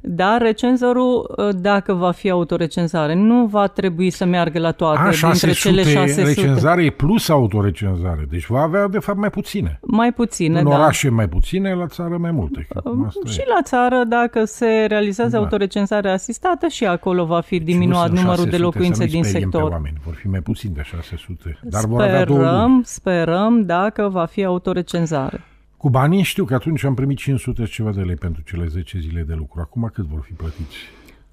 dar 0.01 0.43
recenzorul, 0.43 1.35
uh, 1.37 1.49
dacă 1.61 1.93
va 1.93 2.11
fi 2.11 2.31
autorecenzare, 2.31 3.15
nu 3.15 3.47
va 3.47 3.67
trebui 3.67 4.11
să 4.11 4.25
meargă 4.25 4.59
la 4.59 4.73
toate 4.73 4.99
A, 4.99 5.03
dintre 5.03 5.19
600 5.19 5.53
cele 5.53 5.83
600. 5.83 6.23
recenzare 6.29 6.91
plus 6.91 7.29
autorecenzare. 7.29 8.27
Deci 8.31 8.47
va 8.47 8.61
avea, 8.61 8.89
de 8.89 8.99
fapt, 8.99 9.19
mai 9.19 9.31
puține. 9.31 9.79
Mai 9.83 10.13
puține, 10.13 10.59
În 10.59 10.69
da. 10.69 10.75
orașe 10.75 11.09
mai 11.09 11.29
puține, 11.29 11.75
la 11.75 11.87
țară 11.87 12.17
mai 12.21 12.31
multe. 12.31 12.50
Că 12.59 12.81
acum 12.85 13.05
asta 13.05 13.21
Și 13.31 13.41
e. 13.41 13.45
la 13.55 13.63
țară, 13.63 14.05
dacă 14.09 14.45
se 14.45 14.85
realizează 14.89 15.31
Da. 15.31 15.39
autorecenzarea 15.39 16.13
asistată, 16.13 16.67
și 16.69 16.87
acolo 16.87 17.25
va 17.25 17.41
fi 17.41 17.55
Și 17.55 17.61
nu 17.61 17.65
diminuat 17.67 18.07
sunt 18.07 18.19
numărul 18.19 18.45
de 18.45 18.51
600, 18.57 18.63
locuințe 18.63 18.95
să 18.95 19.03
nu-i 19.03 19.11
din 19.13 19.23
speriem 19.23 19.51
Pe 19.51 19.57
sector. 19.57 19.73
oameni. 19.73 19.97
Vor 20.05 20.15
fi 20.15 20.29
mai 20.29 20.41
puțini 20.41 20.75
de 20.75 20.83
600. 20.85 21.59
Dar 21.63 21.85
vor 21.85 22.01
avea 22.03 22.25
două 22.25 22.39
luni. 22.39 22.51
Sperăm, 22.51 22.83
sperăm 22.85 23.65
dacă 23.67 24.09
va 24.09 24.25
fi 24.25 24.45
autorecenzare. 24.45 25.45
Cu 25.77 25.91
banii 25.91 26.23
știu 26.23 26.45
că 26.45 26.55
atunci 26.55 26.85
am 26.85 26.95
primit 26.95 27.17
500 27.19 27.65
și 27.65 27.73
ceva 27.73 27.91
de 27.91 28.01
lei 28.01 28.15
pentru 28.17 28.43
cele 28.47 28.67
10 28.67 28.99
zile 28.99 29.23
de 29.23 29.35
lucru. 29.35 29.61
Acum 29.61 29.91
cât 29.95 30.05
vor 30.05 30.21
fi 30.27 30.33
plătiți? 30.33 30.77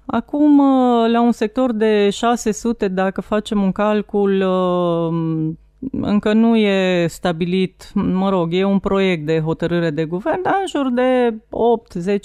Acum, 0.06 0.58
uh, 0.58 1.10
la 1.12 1.20
un 1.20 1.32
sector 1.32 1.72
de 1.72 2.10
600, 2.10 2.88
dacă 2.88 3.20
facem 3.20 3.62
un 3.62 3.72
calcul, 3.72 4.40
uh, 4.40 5.52
încă 6.00 6.32
nu 6.32 6.56
e 6.56 7.06
stabilit, 7.06 7.90
mă 7.94 8.28
rog, 8.28 8.54
e 8.54 8.64
un 8.64 8.78
proiect 8.78 9.26
de 9.26 9.40
hotărâre 9.40 9.90
de 9.90 10.04
guvern, 10.04 10.42
dar 10.42 10.54
în 10.60 10.66
jur 10.66 10.90
de 10.92 11.34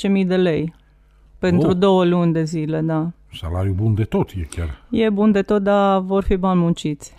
8-10 0.06 0.10
mii 0.10 0.26
de 0.26 0.36
lei 0.36 0.74
pentru 1.40 1.70
Oh. 1.70 1.78
două 1.78 2.06
luni 2.06 2.34
de 2.34 2.44
zile, 2.44 2.80
da. 2.82 3.12
Salariu 3.34 3.74
bun 3.74 3.94
de 3.94 4.04
tot 4.04 4.30
e 4.30 4.48
chiar. 4.56 4.82
E 4.90 5.10
bun 5.10 5.32
de 5.32 5.42
tot, 5.42 5.64
dar 5.64 6.00
vor 6.02 6.24
fi 6.24 6.36
bani 6.36 6.60
munciți. 6.60 7.14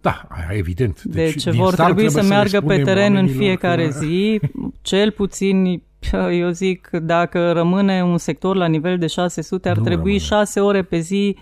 Da, 0.00 0.22
aia 0.28 0.58
evident. 0.58 1.02
Deci, 1.02 1.42
din 1.44 1.52
vor 1.52 1.72
start 1.72 1.92
trebui 1.94 2.10
să 2.10 2.20
le 2.20 2.26
meargă 2.28 2.50
pe 2.50 2.56
spunem 2.58 2.84
teren 2.84 3.10
în 3.10 3.14
oamenilor 3.16 3.42
fiecare 3.42 3.84
că- 3.84 3.90
zi, 4.04 4.40
cel 4.82 5.10
puțin, 5.10 5.82
eu 6.40 6.48
zic, 6.50 6.88
dacă 7.02 7.52
rămâne 7.52 8.02
un 8.04 8.18
sector 8.18 8.56
la 8.56 8.66
nivel 8.66 8.98
de 8.98 9.06
600, 9.06 9.68
ar 9.68 9.76
Nu 9.76 9.82
trebui 9.82 10.02
rămâne. 10.04 10.18
6 10.24 10.60
ore 10.60 10.82
pe 10.82 10.98
zi 10.98 11.36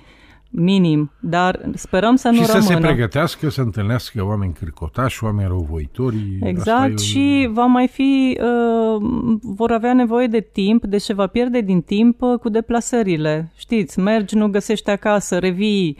minim, 0.50 1.10
dar 1.20 1.60
sperăm 1.74 2.16
să 2.16 2.28
nu 2.28 2.34
și 2.34 2.44
să 2.44 2.60
se 2.60 2.72
rămână. 2.72 2.86
pregătească 2.86 3.48
să 3.48 3.60
întâlnească 3.60 4.24
oameni 4.24 4.52
cârcotași, 4.52 5.24
oameni 5.24 5.48
răuvoitori. 5.48 6.16
Asta 6.34 6.48
Exact, 6.48 6.98
e- 6.98 7.02
și 7.02 7.48
va 7.52 7.64
mai 7.64 7.88
fi, 7.88 8.38
uh, 8.40 9.02
vor 9.42 9.70
avea 9.72 9.94
nevoie 9.94 10.26
de 10.26 10.48
timp, 10.52 10.84
deci 10.84 11.02
se 11.02 11.14
va 11.14 11.26
pierde 11.26 11.60
din 11.60 11.80
timp 11.80 12.22
uh, 12.22 12.38
cu 12.38 12.48
deplasările. 12.48 13.52
Știți, 13.56 13.98
mergi, 13.98 14.36
nu 14.36 14.48
găsești 14.48 14.90
acasă, 14.90 15.38
revii, 15.38 15.96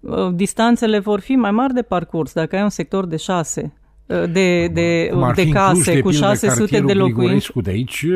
uh, 0.00 0.34
distanțele 0.34 0.98
vor 0.98 1.20
fi 1.20 1.32
mai 1.36 1.50
mari 1.50 1.74
de 1.74 1.82
parcurs 1.82 2.32
dacă 2.32 2.56
ai 2.56 2.62
un 2.62 2.68
sector 2.68 3.06
de 3.06 3.16
șase, 3.16 3.62
uh, 3.62 3.83
de, 4.06 4.68
de, 4.68 5.08
Cum 5.12 5.22
ar 5.22 5.34
de 5.34 5.40
fi 5.40 5.46
în 5.46 5.52
Cluj, 5.52 5.64
case 5.64 5.94
de 5.94 6.00
cu 6.00 6.08
pildă, 6.08 6.24
600 6.24 6.58
cartierul 6.58 6.86
de 6.86 6.92
locuințe. 6.92 7.20
Grigorescu 7.20 7.60
de 7.60 7.70
aici, 7.70 8.06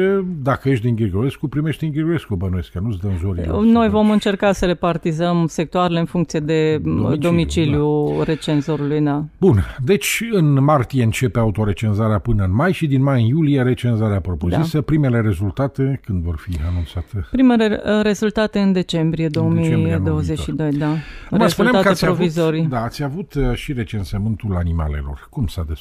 dacă 0.42 0.68
ești 0.68 0.84
din 0.84 0.94
Grigorescu, 0.94 1.48
primești 1.48 1.84
în 1.84 1.90
Grigorescu, 1.90 2.34
bănuiesc, 2.34 2.70
că 2.70 2.80
nu-ți 2.82 2.98
dă 2.98 3.06
în 3.06 3.16
zorii. 3.16 3.72
Noi 3.72 3.88
vom 3.88 4.10
încerca 4.10 4.52
să 4.52 4.66
repartizăm 4.66 5.46
sectoarele 5.46 5.98
în 5.98 6.04
funcție 6.04 6.40
de 6.40 6.78
Domiciliu, 6.78 7.16
domiciliu, 7.16 7.78
domiciliu 7.78 8.22
recenzorului. 8.22 9.00
Da. 9.00 9.24
Bun, 9.38 9.64
deci 9.84 10.24
în 10.30 10.64
martie 10.64 11.02
începe 11.02 11.38
autorecenzarea 11.38 12.18
până 12.18 12.44
în 12.44 12.54
mai 12.54 12.72
și 12.72 12.86
din 12.86 13.02
mai 13.02 13.20
în 13.20 13.26
iulie 13.26 13.62
recenzarea 13.62 14.20
propriu-zisă. 14.20 14.76
Da. 14.76 14.82
Primele 14.82 15.20
rezultate 15.20 16.00
când 16.04 16.22
vor 16.22 16.36
fi 16.36 16.58
anunțate? 16.70 17.26
Primele 17.30 17.82
uh, 17.84 18.02
rezultate 18.02 18.58
în 18.58 18.72
decembrie 18.72 19.28
decembrie 19.28 19.34
anul 19.34 20.04
2022, 20.04 20.70
da. 20.72 20.86
Acum, 21.30 21.48
spuneam 21.48 21.74
Rezultate 21.74 21.82
că 21.82 21.88
ați 21.88 22.04
provizorii. 22.04 22.58
Avut, 22.58 22.70
da, 22.70 22.82
ați 22.82 23.02
avut 23.02 23.34
uh, 23.34 23.54
și 23.54 23.72
recensământul 23.72 24.56
animalelor. 24.56 25.26
Cum 25.30 25.46
s-a 25.46 25.64
desfășurat? 25.68 25.77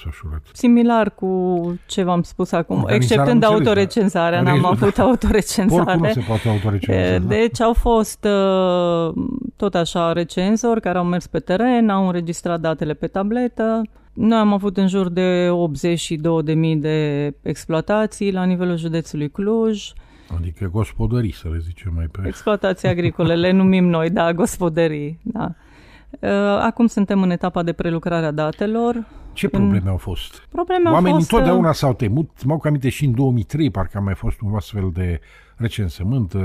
Similar 0.53 1.13
cu 1.13 1.79
ce 1.85 2.03
v-am 2.03 2.21
spus 2.21 2.51
acum, 2.51 2.75
Organizarea, 2.75 3.05
exceptând 3.05 3.43
am 3.43 3.53
înțeles, 3.53 3.67
autorecenzarea, 3.67 4.43
da. 4.43 4.49
n-am 4.51 4.53
Rezultat. 4.53 4.81
avut 4.81 4.97
autorecenzare. 4.97 5.81
Oricum 5.81 6.05
nu 6.05 6.11
se 6.13 6.19
poate 6.27 6.49
autorecenza. 6.49 7.01
E, 7.01 7.19
da? 7.19 7.27
Deci 7.27 7.61
au 7.61 7.73
fost 7.73 8.23
uh, 8.25 9.13
tot 9.55 9.75
așa 9.75 10.13
recenzori 10.13 10.81
care 10.81 10.97
au 10.97 11.03
mers 11.03 11.27
pe 11.27 11.39
teren, 11.39 11.89
au 11.89 12.05
înregistrat 12.05 12.59
datele 12.59 12.93
pe 12.93 13.07
tabletă. 13.07 13.81
Noi 14.13 14.37
am 14.37 14.53
avut 14.53 14.77
în 14.77 14.87
jur 14.87 15.09
de 15.09 15.49
82.000 16.73 16.77
de 16.77 17.33
exploatații 17.41 18.31
la 18.31 18.43
nivelul 18.43 18.77
județului 18.77 19.29
Cluj. 19.29 19.91
Adică 20.37 20.69
gospodării, 20.71 21.33
să 21.33 21.47
le 21.51 21.57
zicem 21.57 21.91
mai 21.95 22.05
pe... 22.11 22.21
Exploatații 22.25 22.87
agricole, 22.87 23.35
le 23.35 23.51
numim 23.51 23.87
noi, 23.87 24.09
da, 24.09 24.33
gospodării. 24.33 25.19
Da. 25.23 25.55
Uh, 26.09 26.29
Acum 26.61 26.87
suntem 26.87 27.21
în 27.21 27.29
etapa 27.29 27.63
de 27.63 27.73
prelucrare 27.73 28.25
a 28.25 28.31
datelor. 28.31 29.05
Ce 29.33 29.49
probleme 29.49 29.89
au 29.89 29.97
fost? 29.97 30.47
Probleme 30.49 30.89
Oamenii 30.89 31.11
au 31.11 31.17
fost... 31.17 31.31
uh, 31.31 31.37
întotdeauna 31.37 31.71
s-au 31.71 31.93
temut. 31.93 32.43
Mă 32.43 32.53
au 32.53 32.61
aminte 32.63 32.89
și 32.89 33.05
în 33.05 33.15
2003, 33.15 33.71
parcă 33.71 33.97
a 33.97 34.01
mai 34.01 34.15
fost 34.15 34.41
un 34.41 34.55
astfel 34.55 34.89
de 34.93 35.19
recensământ, 35.55 36.33
uh, 36.33 36.41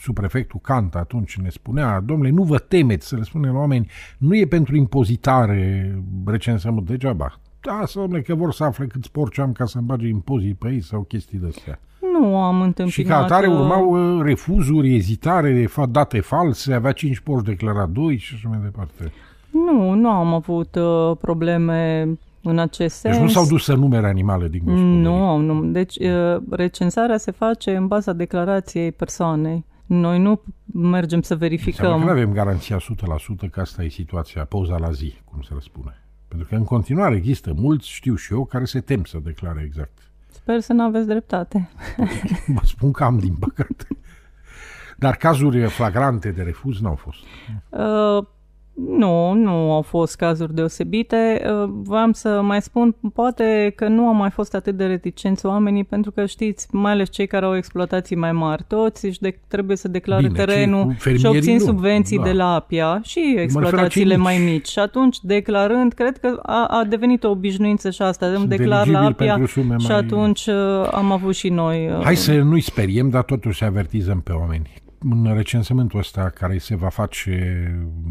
subprefectul 0.00 0.60
Cant 0.62 0.94
atunci 0.94 1.36
ne 1.36 1.48
spunea, 1.48 2.00
domnule, 2.00 2.30
nu 2.30 2.42
vă 2.42 2.58
temeți 2.58 3.06
să 3.06 3.16
le 3.16 3.22
spunem 3.22 3.52
la 3.52 3.58
oameni, 3.58 3.90
nu 4.18 4.36
e 4.36 4.46
pentru 4.46 4.76
impozitare 4.76 5.94
recensământ 6.26 6.86
degeaba. 6.86 7.40
Da, 7.60 7.84
domnule, 7.94 8.22
că 8.22 8.34
vor 8.34 8.52
să 8.52 8.64
afle 8.64 8.86
câți 8.86 9.10
porci 9.10 9.38
am 9.38 9.52
ca 9.52 9.64
să-mi 9.64 9.86
bage 9.86 10.06
impozit 10.06 10.58
pe 10.58 10.68
ei 10.68 10.80
sau 10.80 11.02
chestii 11.02 11.38
de 11.38 11.46
astea. 11.46 11.80
Nu 12.12 12.36
am 12.36 12.60
întâmpinat... 12.60 12.90
Și 12.90 13.02
ca 13.02 13.16
atare 13.16 13.46
uh, 13.46 13.54
urmau 13.58 14.16
uh, 14.16 14.22
refuzuri, 14.24 14.94
ezitare, 14.94 15.68
date 15.90 16.20
false, 16.20 16.74
avea 16.74 16.92
5 16.92 17.18
porci 17.18 17.46
declarat 17.46 17.88
2 17.88 18.16
și 18.16 18.34
așa 18.34 18.48
mai 18.48 18.58
departe. 18.62 19.12
Nu, 19.50 19.92
nu 19.94 20.08
am 20.08 20.34
avut 20.34 20.74
uh, 20.74 21.16
probleme 21.20 22.08
în 22.42 22.58
acest 22.58 22.96
sens. 22.96 23.14
Deci 23.16 23.24
nu 23.24 23.30
s-au 23.30 23.46
dus 23.46 23.64
să 23.64 23.74
numere 23.74 24.06
animale 24.06 24.48
din 24.48 24.62
gospodărie. 24.64 25.00
Nu, 25.00 25.36
nu. 25.36 25.64
Deci 25.64 25.96
uh, 25.96 26.42
recensarea 26.50 27.16
se 27.16 27.30
face 27.30 27.76
în 27.76 27.86
baza 27.86 28.12
declarației 28.12 28.92
persoanei. 28.92 29.64
Noi 29.86 30.18
nu 30.18 30.40
mergem 30.72 31.22
să 31.22 31.36
verificăm. 31.36 32.00
nu 32.00 32.08
avem 32.08 32.32
garanția 32.32 32.76
100% 33.46 33.50
că 33.50 33.60
asta 33.60 33.84
e 33.84 33.88
situația, 33.88 34.44
poza 34.44 34.78
la 34.78 34.90
zi, 34.90 35.14
cum 35.24 35.40
se 35.40 35.50
răspune. 35.52 35.96
Pentru 36.28 36.46
că 36.48 36.54
în 36.54 36.64
continuare 36.64 37.14
există 37.16 37.52
mulți, 37.56 37.88
știu 37.88 38.14
și 38.14 38.32
eu, 38.32 38.44
care 38.44 38.64
se 38.64 38.80
tem 38.80 39.04
să 39.04 39.18
declare 39.22 39.62
exact. 39.64 40.11
Sper 40.42 40.60
să 40.60 40.72
nu 40.72 40.82
aveți 40.82 41.06
dreptate. 41.06 41.70
Vă 42.56 42.60
spun 42.64 42.92
că 42.92 43.04
am, 43.04 43.18
din 43.18 43.34
păcate. 43.34 43.86
Dar 44.96 45.16
cazuri 45.16 45.68
flagrante 45.68 46.30
de 46.30 46.42
refuz 46.42 46.80
n-au 46.80 46.94
fost. 46.94 47.18
Uh, 47.68 48.26
nu, 48.74 49.32
nu 49.32 49.72
au 49.72 49.82
fost 49.82 50.16
cazuri 50.16 50.54
deosebite. 50.54 51.42
Uh, 51.44 51.70
vreau 51.82 52.12
să 52.12 52.40
mai 52.42 52.62
spun, 52.62 52.96
poate 53.14 53.72
că 53.76 53.88
nu 53.88 54.06
au 54.06 54.14
mai 54.14 54.30
fost 54.30 54.54
atât 54.54 54.76
de 54.76 54.86
reticenți 54.86 55.46
oamenii, 55.46 55.84
pentru 55.84 56.10
că 56.10 56.26
știți, 56.26 56.66
mai 56.70 56.92
ales 56.92 57.10
cei 57.10 57.26
care 57.26 57.44
au 57.44 57.56
exploatații 57.56 58.16
mai 58.16 58.32
mari, 58.32 58.64
toți 58.68 59.06
își 59.06 59.20
de- 59.20 59.40
trebuie 59.48 59.76
să 59.76 59.88
declare 59.88 60.26
Bine, 60.26 60.44
terenul 60.44 60.96
și 60.98 61.26
obțin 61.26 61.56
nu. 61.56 61.64
subvenții 61.64 62.16
da. 62.16 62.22
de 62.22 62.32
la 62.32 62.54
APIA 62.54 63.00
și 63.02 63.34
exploatațiile 63.38 64.16
mai 64.16 64.38
mici. 64.38 64.68
Și 64.68 64.78
atunci, 64.78 65.18
declarând, 65.22 65.92
cred 65.92 66.18
că 66.18 66.38
a, 66.42 66.66
a 66.66 66.84
devenit 66.84 67.24
o 67.24 67.30
obișnuință 67.30 67.90
și 67.90 68.02
asta, 68.02 68.26
îmi 68.26 68.46
declar 68.46 68.86
la 68.86 69.04
APIA 69.04 69.46
și 69.46 69.60
mai... 69.60 69.96
atunci 69.96 70.46
uh, 70.46 70.88
am 70.90 71.12
avut 71.12 71.34
și 71.34 71.48
noi... 71.48 71.86
Uh, 71.86 72.04
Hai 72.04 72.16
să 72.16 72.32
nu-i 72.32 72.60
speriem, 72.60 73.08
dar 73.08 73.22
totuși 73.22 73.58
să 73.58 73.64
avertizăm 73.64 74.20
pe 74.20 74.32
oameni 74.32 74.70
în 75.10 75.34
recensământul 75.34 75.98
ăsta 75.98 76.30
care 76.34 76.58
se 76.58 76.76
va 76.76 76.88
face 76.88 77.66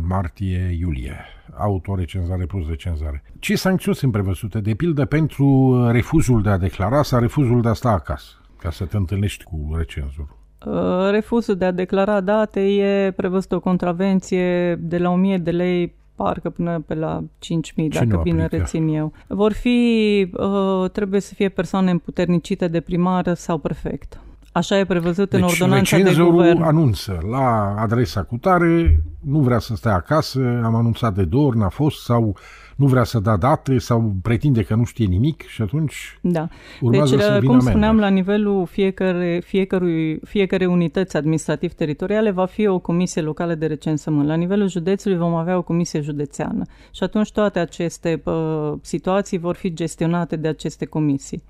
martie-iulie, 0.07 1.15
autorecenzare 1.57 2.45
plus 2.45 2.67
recenzare, 2.67 3.23
ce 3.39 3.55
sancțiuni 3.55 3.95
sunt 3.95 4.11
prevăzute? 4.11 4.59
De 4.59 4.73
pildă 4.73 5.05
pentru 5.05 5.75
refuzul 5.91 6.41
de 6.41 6.49
a 6.49 6.57
declara 6.57 7.03
sau 7.03 7.19
refuzul 7.19 7.61
de 7.61 7.69
a 7.69 7.73
sta 7.73 7.89
acasă, 7.89 8.31
ca 8.57 8.71
să 8.71 8.85
te 8.85 8.97
întâlnești 8.97 9.43
cu 9.43 9.73
recenzorul? 9.77 10.39
Uh, 10.65 11.09
refuzul 11.11 11.55
de 11.55 11.65
a 11.65 11.71
declara 11.71 12.21
date 12.21 12.61
e 12.61 13.11
prevăzut 13.11 13.51
o 13.51 13.59
contravenție 13.59 14.75
de 14.75 14.97
la 14.97 15.09
1000 15.09 15.37
de 15.37 15.51
lei 15.51 15.93
parcă 16.15 16.49
până 16.49 16.83
pe 16.87 16.93
la 16.93 17.23
5.000, 17.23 17.87
dacă 17.89 18.19
bine 18.23 18.45
rețin 18.45 18.87
eu. 18.87 19.13
Vor 19.27 19.53
fi, 19.53 20.29
uh, 20.33 20.89
trebuie 20.89 21.19
să 21.19 21.33
fie 21.33 21.49
persoane 21.49 21.91
împuternicite 21.91 22.67
de 22.67 22.79
primară 22.79 23.33
sau 23.33 23.57
prefect. 23.57 24.19
Așa 24.51 24.77
e 24.77 24.85
prevăzut 24.85 25.29
deci 25.29 25.39
în 25.39 25.45
ordonanța 25.45 25.97
de 25.97 26.15
guvern. 26.19 26.61
anunță 26.61 27.19
la 27.29 27.75
adresa 27.77 28.23
cutare, 28.23 29.03
nu 29.19 29.39
vrea 29.39 29.59
să 29.59 29.75
stea 29.75 29.93
acasă, 29.93 30.61
am 30.63 30.75
anunțat 30.75 31.13
de 31.13 31.23
două 31.23 31.47
ori, 31.47 31.57
n-a 31.57 31.69
fost, 31.69 32.03
sau 32.03 32.35
nu 32.75 32.87
vrea 32.87 33.03
să 33.03 33.19
da 33.19 33.37
date, 33.37 33.77
sau 33.77 34.15
pretinde 34.21 34.63
că 34.63 34.75
nu 34.75 34.83
știe 34.83 35.05
nimic 35.05 35.47
și 35.47 35.61
atunci 35.61 36.17
da. 36.21 36.47
urmează 36.81 37.15
deci, 37.15 37.25
să 37.25 37.37
vină 37.39 37.51
cum 37.51 37.59
spuneam, 37.59 37.83
amendă. 37.83 38.01
la 38.01 38.07
nivelul 38.07 38.65
fiecare, 38.65 39.41
fiecărui, 39.45 40.19
fiecare 40.23 40.65
unități 40.65 41.17
administrativ-teritoriale 41.17 42.31
va 42.31 42.45
fi 42.45 42.67
o 42.67 42.79
comisie 42.79 43.21
locală 43.21 43.55
de 43.55 43.65
recensământ. 43.65 44.27
La 44.27 44.35
nivelul 44.35 44.69
județului 44.69 45.17
vom 45.17 45.33
avea 45.33 45.57
o 45.57 45.61
comisie 45.61 46.01
județeană 46.01 46.63
și 46.91 47.03
atunci 47.03 47.31
toate 47.31 47.59
aceste 47.59 48.21
uh, 48.23 48.73
situații 48.81 49.37
vor 49.37 49.55
fi 49.55 49.73
gestionate 49.73 50.35
de 50.35 50.47
aceste 50.47 50.85
comisii. 50.85 51.43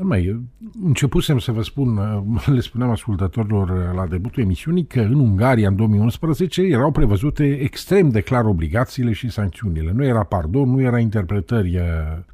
Mai, 0.00 0.40
începusem 0.84 1.38
să 1.38 1.52
vă 1.52 1.62
spun, 1.62 2.00
le 2.54 2.60
spuneam 2.60 2.90
ascultătorilor 2.90 3.94
la 3.94 4.06
debutul 4.06 4.42
emisiunii, 4.42 4.86
că 4.86 5.00
în 5.00 5.18
Ungaria, 5.18 5.68
în 5.68 5.76
2011, 5.76 6.62
erau 6.62 6.90
prevăzute 6.90 7.44
extrem 7.44 8.08
de 8.08 8.20
clar 8.20 8.44
obligațiile 8.44 9.12
și 9.12 9.30
sancțiunile. 9.30 9.92
Nu 9.92 10.04
era 10.04 10.22
pardon, 10.22 10.70
nu 10.70 10.80
era 10.80 10.98
interpretări 10.98 11.74
eh, 11.74 11.82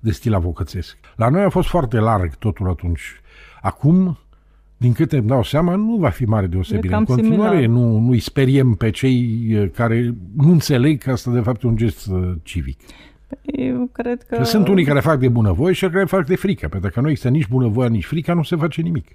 de 0.01 0.11
stil 0.11 0.35
avocățesc. 0.35 0.97
La 1.17 1.29
noi 1.29 1.43
a 1.43 1.49
fost 1.49 1.69
foarte 1.69 1.99
larg 1.99 2.35
totul 2.35 2.69
atunci. 2.69 3.03
Acum, 3.61 4.19
din 4.77 4.93
câte 4.93 5.17
îmi 5.17 5.29
dau 5.29 5.43
seama, 5.43 5.75
nu 5.75 5.97
va 5.97 6.09
fi 6.09 6.25
mare 6.25 6.47
deosebire. 6.47 6.97
În 6.97 7.05
continuare, 7.05 7.67
nu, 7.67 7.99
nu 7.99 8.11
îi 8.11 8.21
speriem 8.21 8.75
pe 8.75 8.91
cei 8.91 9.47
eh, 9.49 9.71
care 9.71 10.15
nu 10.37 10.51
înțeleg 10.51 11.03
că 11.03 11.11
asta 11.11 11.33
de 11.33 11.41
fapt 11.41 11.63
e 11.63 11.67
un 11.67 11.77
gest 11.77 12.07
eh, 12.07 12.33
civic. 12.43 12.79
Eu 13.43 13.89
cred 13.93 14.23
că... 14.23 14.37
că 14.37 14.43
sunt 14.43 14.69
unii 14.69 14.85
care 14.85 15.01
fac 15.01 15.19
de 15.19 15.29
bunăvoie 15.29 15.75
și 15.75 15.89
care 15.89 16.05
fac 16.05 16.27
de 16.27 16.37
frică, 16.37 16.69
pentru 16.69 16.91
că 16.91 17.01
nu 17.01 17.09
există 17.09 17.29
nici 17.29 17.49
bunăvoie, 17.49 17.89
nici 17.89 18.05
frică, 18.05 18.35
nu 18.35 18.43
se 18.43 18.57
face 18.57 18.81
nimic. 18.81 19.07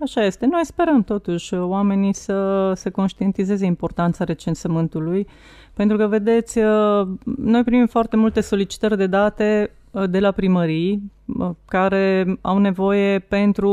Așa 0.00 0.24
este. 0.24 0.46
Noi 0.46 0.64
sperăm 0.64 1.02
totuși 1.02 1.54
oamenii 1.54 2.14
să 2.14 2.72
se 2.74 2.90
conștientizeze 2.90 3.64
importanța 3.64 4.24
recensământului, 4.24 5.26
pentru 5.74 5.96
că, 5.96 6.06
vedeți, 6.06 6.58
noi 7.36 7.64
primim 7.64 7.86
foarte 7.86 8.16
multe 8.16 8.40
solicitări 8.40 8.96
de 8.96 9.06
date 9.06 9.70
uh, 9.90 10.10
de 10.10 10.20
la 10.20 10.30
primării, 10.30 11.10
care 11.64 12.38
au 12.40 12.58
nevoie 12.58 13.18
pentru 13.18 13.70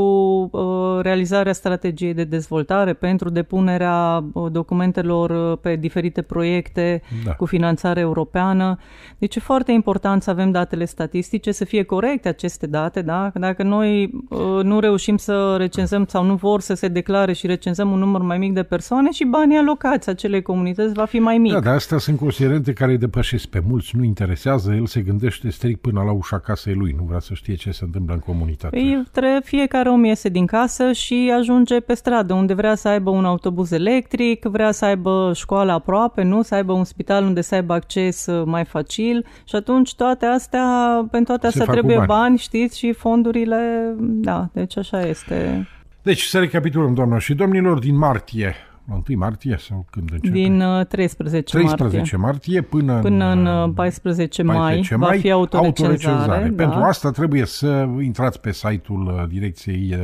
uh, 0.52 1.02
realizarea 1.02 1.54
strategiei 1.54 2.14
de 2.14 2.24
dezvoltare, 2.24 2.94
pentru 2.94 3.30
depunerea 3.30 4.24
uh, 4.34 4.52
documentelor 4.52 5.30
uh, 5.30 5.58
pe 5.62 5.76
diferite 5.76 6.22
proiecte 6.22 7.02
da. 7.26 7.32
cu 7.32 7.46
finanțare 7.46 8.00
europeană. 8.00 8.78
Deci 9.18 9.36
e 9.36 9.40
foarte 9.40 9.72
important 9.72 10.24
să 10.24 10.30
avem 10.30 10.52
datele 10.52 10.86
statistice, 10.86 11.52
să 11.52 11.66
fie 11.66 11.84
corecte 11.84 12.28
aceste 12.28 12.68
date, 12.68 13.02
da? 13.02 13.32
Dacă 13.34 13.64
noi 13.64 14.24
nu 14.64 14.80
reușim 14.80 15.18
să 15.18 15.56
recenzăm 15.58 16.06
sau 16.08 16.24
nu 16.24 16.36
vor 16.36 16.62
să 16.62 16.74
se 16.74 16.88
declare 16.88 17.34
și 17.34 17.48
recenzăm 17.48 17.92
un 17.92 18.00
număr 18.00 18.22
mai 18.22 18.38
mic 18.38 18.54
de 18.54 18.64
persoane 18.64 19.12
și 19.12 19.26
banii 19.26 19.58
alocați 19.58 20.10
acelei 20.10 20.42
comunități 20.42 20.94
va 20.94 21.06
fi 21.06 21.20
mai 21.20 21.38
mic. 21.38 21.52
Da, 21.52 21.60
dar 21.60 21.74
astea 21.74 21.98
sunt 21.98 22.18
considerente 22.18 22.74
care 22.74 22.92
îi 22.92 22.98
depășesc 22.98 23.46
pe 23.46 23.62
mulți, 23.68 23.96
nu 23.96 24.04
interesează, 24.04 24.74
el 24.74 24.86
se 24.86 25.02
gândește 25.02 25.50
strict 25.50 25.82
până 25.82 26.02
la 26.02 26.12
ușa 26.12 26.40
casei 26.40 26.74
lui, 26.74 26.96
nu 26.98 27.04
vrea 27.04 27.20
să 27.20 27.34
știe 27.34 27.45
ce 27.54 27.72
se 27.72 27.84
întâmplă 27.84 28.14
în 28.14 28.20
comunitate. 28.20 28.76
Păi, 28.76 29.04
tre- 29.12 29.42
fiecare 29.44 29.90
om 29.90 30.04
iese 30.04 30.30
din 30.30 30.46
casă 30.46 30.92
și 30.92 31.32
ajunge 31.38 31.80
pe 31.80 31.94
stradă, 31.94 32.34
unde 32.34 32.54
vrea 32.54 32.76
să 32.76 32.88
aibă 32.88 33.10
un 33.10 33.26
autobuz 33.26 33.72
electric, 33.72 34.46
vrea 34.46 34.72
să 34.72 34.86
aibă 34.86 35.32
școală 35.36 35.72
aproape, 35.72 36.24
nu? 36.24 36.42
Să 36.42 36.56
aibă 36.56 36.74
un 36.74 36.84
spital 36.84 37.24
unde 37.24 37.42
să 37.42 37.56
aibă 37.56 37.74
acces 37.74 38.26
uh, 38.26 38.44
mai 38.46 38.66
facil 38.66 39.26
și 39.44 39.56
atunci 39.56 39.96
toate 39.96 40.26
astea, 40.26 40.68
pentru 41.12 41.34
toate 41.34 41.48
astea 41.48 41.66
trebuie 41.66 41.96
bani. 41.96 42.08
bani, 42.08 42.38
știți, 42.38 42.78
și 42.78 42.94
fondurile, 42.94 43.94
da, 44.00 44.50
deci 44.54 44.78
așa 44.78 45.02
este. 45.02 45.68
Deci 46.02 46.22
să 46.22 46.40
recapitulăm, 46.40 46.94
doamnă 46.94 47.20
și 47.20 47.34
domnilor, 47.34 47.80
din 47.80 47.98
martie 47.98 48.56
1 48.90 49.04
martie 49.18 49.58
sau 49.60 49.86
când 49.92 50.10
începe? 50.12 50.34
Din 50.34 50.64
13, 50.88 51.58
13 51.58 52.18
martie. 52.18 52.18
martie 52.18 52.62
până, 52.62 53.00
până 53.00 53.32
în 53.32 53.74
14 53.74 54.42
uh, 54.42 54.48
mai, 54.48 54.58
14 54.58 54.96
mai 54.96 55.10
va 55.10 55.20
fi 55.22 55.32
autorecenzare. 55.32 56.50
Da. 56.50 56.64
Pentru 56.64 56.80
asta 56.80 57.12
trebuie 57.12 57.46
să 57.46 57.88
intrați 58.02 58.40
pe 58.40 58.52
site-ul 58.52 59.06
uh, 59.08 59.28
direcției 59.30 59.96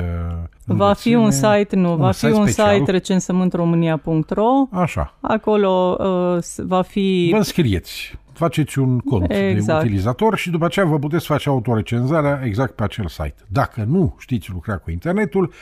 uh, 0.65 0.75
Va 0.75 0.93
fi 0.93 1.15
un 1.15 1.31
site, 1.31 1.75
nu, 1.75 1.91
un 1.91 1.97
va 1.97 2.11
fi 2.11 2.25
un 2.25 2.47
special. 2.47 2.77
site 2.77 2.91
recensământromânia.ro 2.91 4.67
Așa. 4.71 5.13
Acolo 5.21 5.97
uh, 5.99 6.43
va 6.57 6.81
fi... 6.81 7.27
Vă 7.31 7.37
înscrieți 7.37 8.19
faceți 8.33 8.79
un 8.79 8.99
cont 8.99 9.31
exact. 9.31 9.79
de 9.79 9.85
utilizator 9.85 10.37
și 10.37 10.49
după 10.49 10.65
aceea 10.65 10.85
vă 10.85 10.99
puteți 10.99 11.25
face 11.25 11.49
autorecenzarea 11.49 12.41
exact 12.43 12.75
pe 12.75 12.83
acel 12.83 13.07
site. 13.07 13.35
Dacă 13.47 13.83
nu 13.87 14.15
știți 14.19 14.51
lucra 14.51 14.77
cu 14.77 14.91
internetul, 14.91 15.53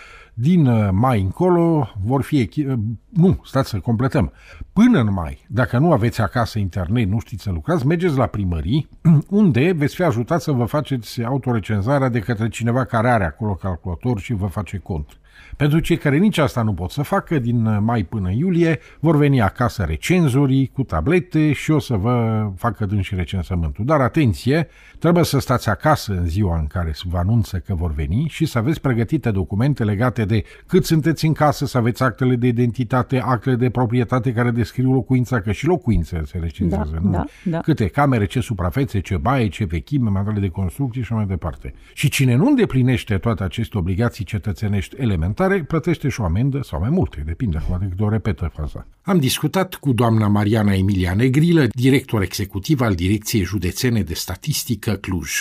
din 0.42 0.66
uh, 0.66 0.90
mai 0.92 1.22
încolo 1.22 1.90
vor 2.04 2.22
fi... 2.22 2.40
Echi... 2.40 2.66
Uh, 2.66 2.78
nu, 3.10 3.40
stați 3.44 3.70
să 3.70 3.80
completăm. 3.80 4.32
Până 4.74 5.00
în 5.00 5.14
mai, 5.14 5.46
dacă 5.48 5.78
nu 5.78 5.92
aveți 5.92 6.22
acasă 6.22 6.60
internet, 6.60 7.08
nu 7.08 7.20
știți 7.20 7.44
să 7.44 7.52
lucrați, 7.52 7.88
mergeți 7.88 8.18
la 8.18 8.26
primării, 8.26 8.90
unde 9.30 9.72
veți 9.72 9.96
fi 9.96 10.04
ajutați 10.04 10.44
să 10.44 10.52
vă 10.52 10.66
faceți 10.66 11.24
autorecenzarea 11.24 12.10
de 12.10 12.20
către 12.20 12.50
cineva 12.50 12.86
care 12.86 13.10
are 13.10 13.26
acolo 13.26 13.54
calculator 13.54 14.20
și 14.20 14.34
vă 14.34 14.46
face 14.46 14.78
cont. 14.78 15.19
Pentru 15.60 15.80
cei 15.80 15.98
care 15.98 16.18
nici 16.18 16.38
asta 16.38 16.62
nu 16.62 16.74
pot 16.74 16.92
să 16.92 17.02
facă, 17.02 17.40
din 17.40 17.84
mai 17.84 18.04
până 18.04 18.32
iulie 18.32 18.80
vor 19.00 19.18
veni 19.18 19.42
acasă 19.42 19.84
recenzorii 19.84 20.72
cu 20.74 20.84
tablete 20.84 21.52
și 21.54 21.72
o 21.72 21.80
să 21.80 21.96
vă 21.96 22.48
facă 22.56 22.88
și 23.02 23.16
recensământul. 23.16 23.86
Dar 23.86 24.02
atenție, 24.02 24.68
trebuie 25.00 25.24
să 25.24 25.40
stați 25.40 25.70
acasă 25.70 26.14
în 26.14 26.26
ziua 26.26 26.58
în 26.58 26.68
care 26.68 26.94
vă 27.04 27.18
anunță 27.18 27.58
că 27.58 27.76
vor 27.76 27.94
veni 27.94 28.28
și 28.30 28.46
să 28.46 28.58
aveți 28.58 28.82
pregătite 28.82 29.32
documente 29.32 29.84
legate 29.84 30.26
de 30.26 30.44
cât 30.68 30.86
sunteți 30.86 31.26
în 31.26 31.34
casă, 31.34 31.66
să 31.66 31.78
aveți 31.78 32.04
actele 32.04 32.36
de 32.36 32.48
identitate, 32.48 33.22
actele 33.26 33.56
de 33.56 33.70
proprietate 33.70 34.34
care 34.34 34.52
descriu 34.52 34.94
locuința, 34.94 35.42
că 35.42 35.52
și 35.52 35.66
locuințe 35.66 36.22
se 36.26 36.38
recenzează, 36.38 36.92
da, 36.94 37.00
nu? 37.00 37.12
Da, 37.12 37.26
da. 37.44 37.60
Câte 37.60 37.88
camere, 37.88 38.26
ce 38.26 38.40
suprafețe, 38.40 39.00
ce 39.00 39.18
baie, 39.18 39.48
ce 39.48 39.66
vechime, 39.66 40.10
materiale 40.10 40.40
de 40.40 40.50
construcție 40.50 41.02
și 41.02 41.14
mai 41.14 41.26
departe. 41.26 41.74
Și 41.94 42.10
cine 42.10 42.36
nu 42.36 42.46
îndeplinește 42.46 43.18
toate 43.18 43.44
aceste 43.44 43.78
obligații 43.78 44.26
cetățenești 44.26 44.96
elementare, 45.00 45.49
implementare, 45.56 45.64
plătește 45.64 46.10
și 46.10 46.22
o 46.22 46.24
amendă 46.24 46.62
sau 46.64 46.80
mai 46.80 46.90
multe, 46.90 47.24
depinde, 47.26 47.62
poate 47.68 47.86
cât 47.90 48.00
o 48.00 48.10
repetă 48.10 48.52
faza. 48.56 48.88
Am 49.02 49.20
discutat 49.20 49.76
cu 49.76 49.94
doamna 49.94 50.28
Mariana 50.28 50.74
Emilia 50.74 51.14
Negrilă, 51.14 51.68
director 51.72 52.22
executiv 52.22 52.82
al 52.82 52.96
Direcției 52.96 53.44
Județene 53.44 54.02
de 54.02 54.14
Statistică 54.14 54.94
Cluj. 54.94 55.32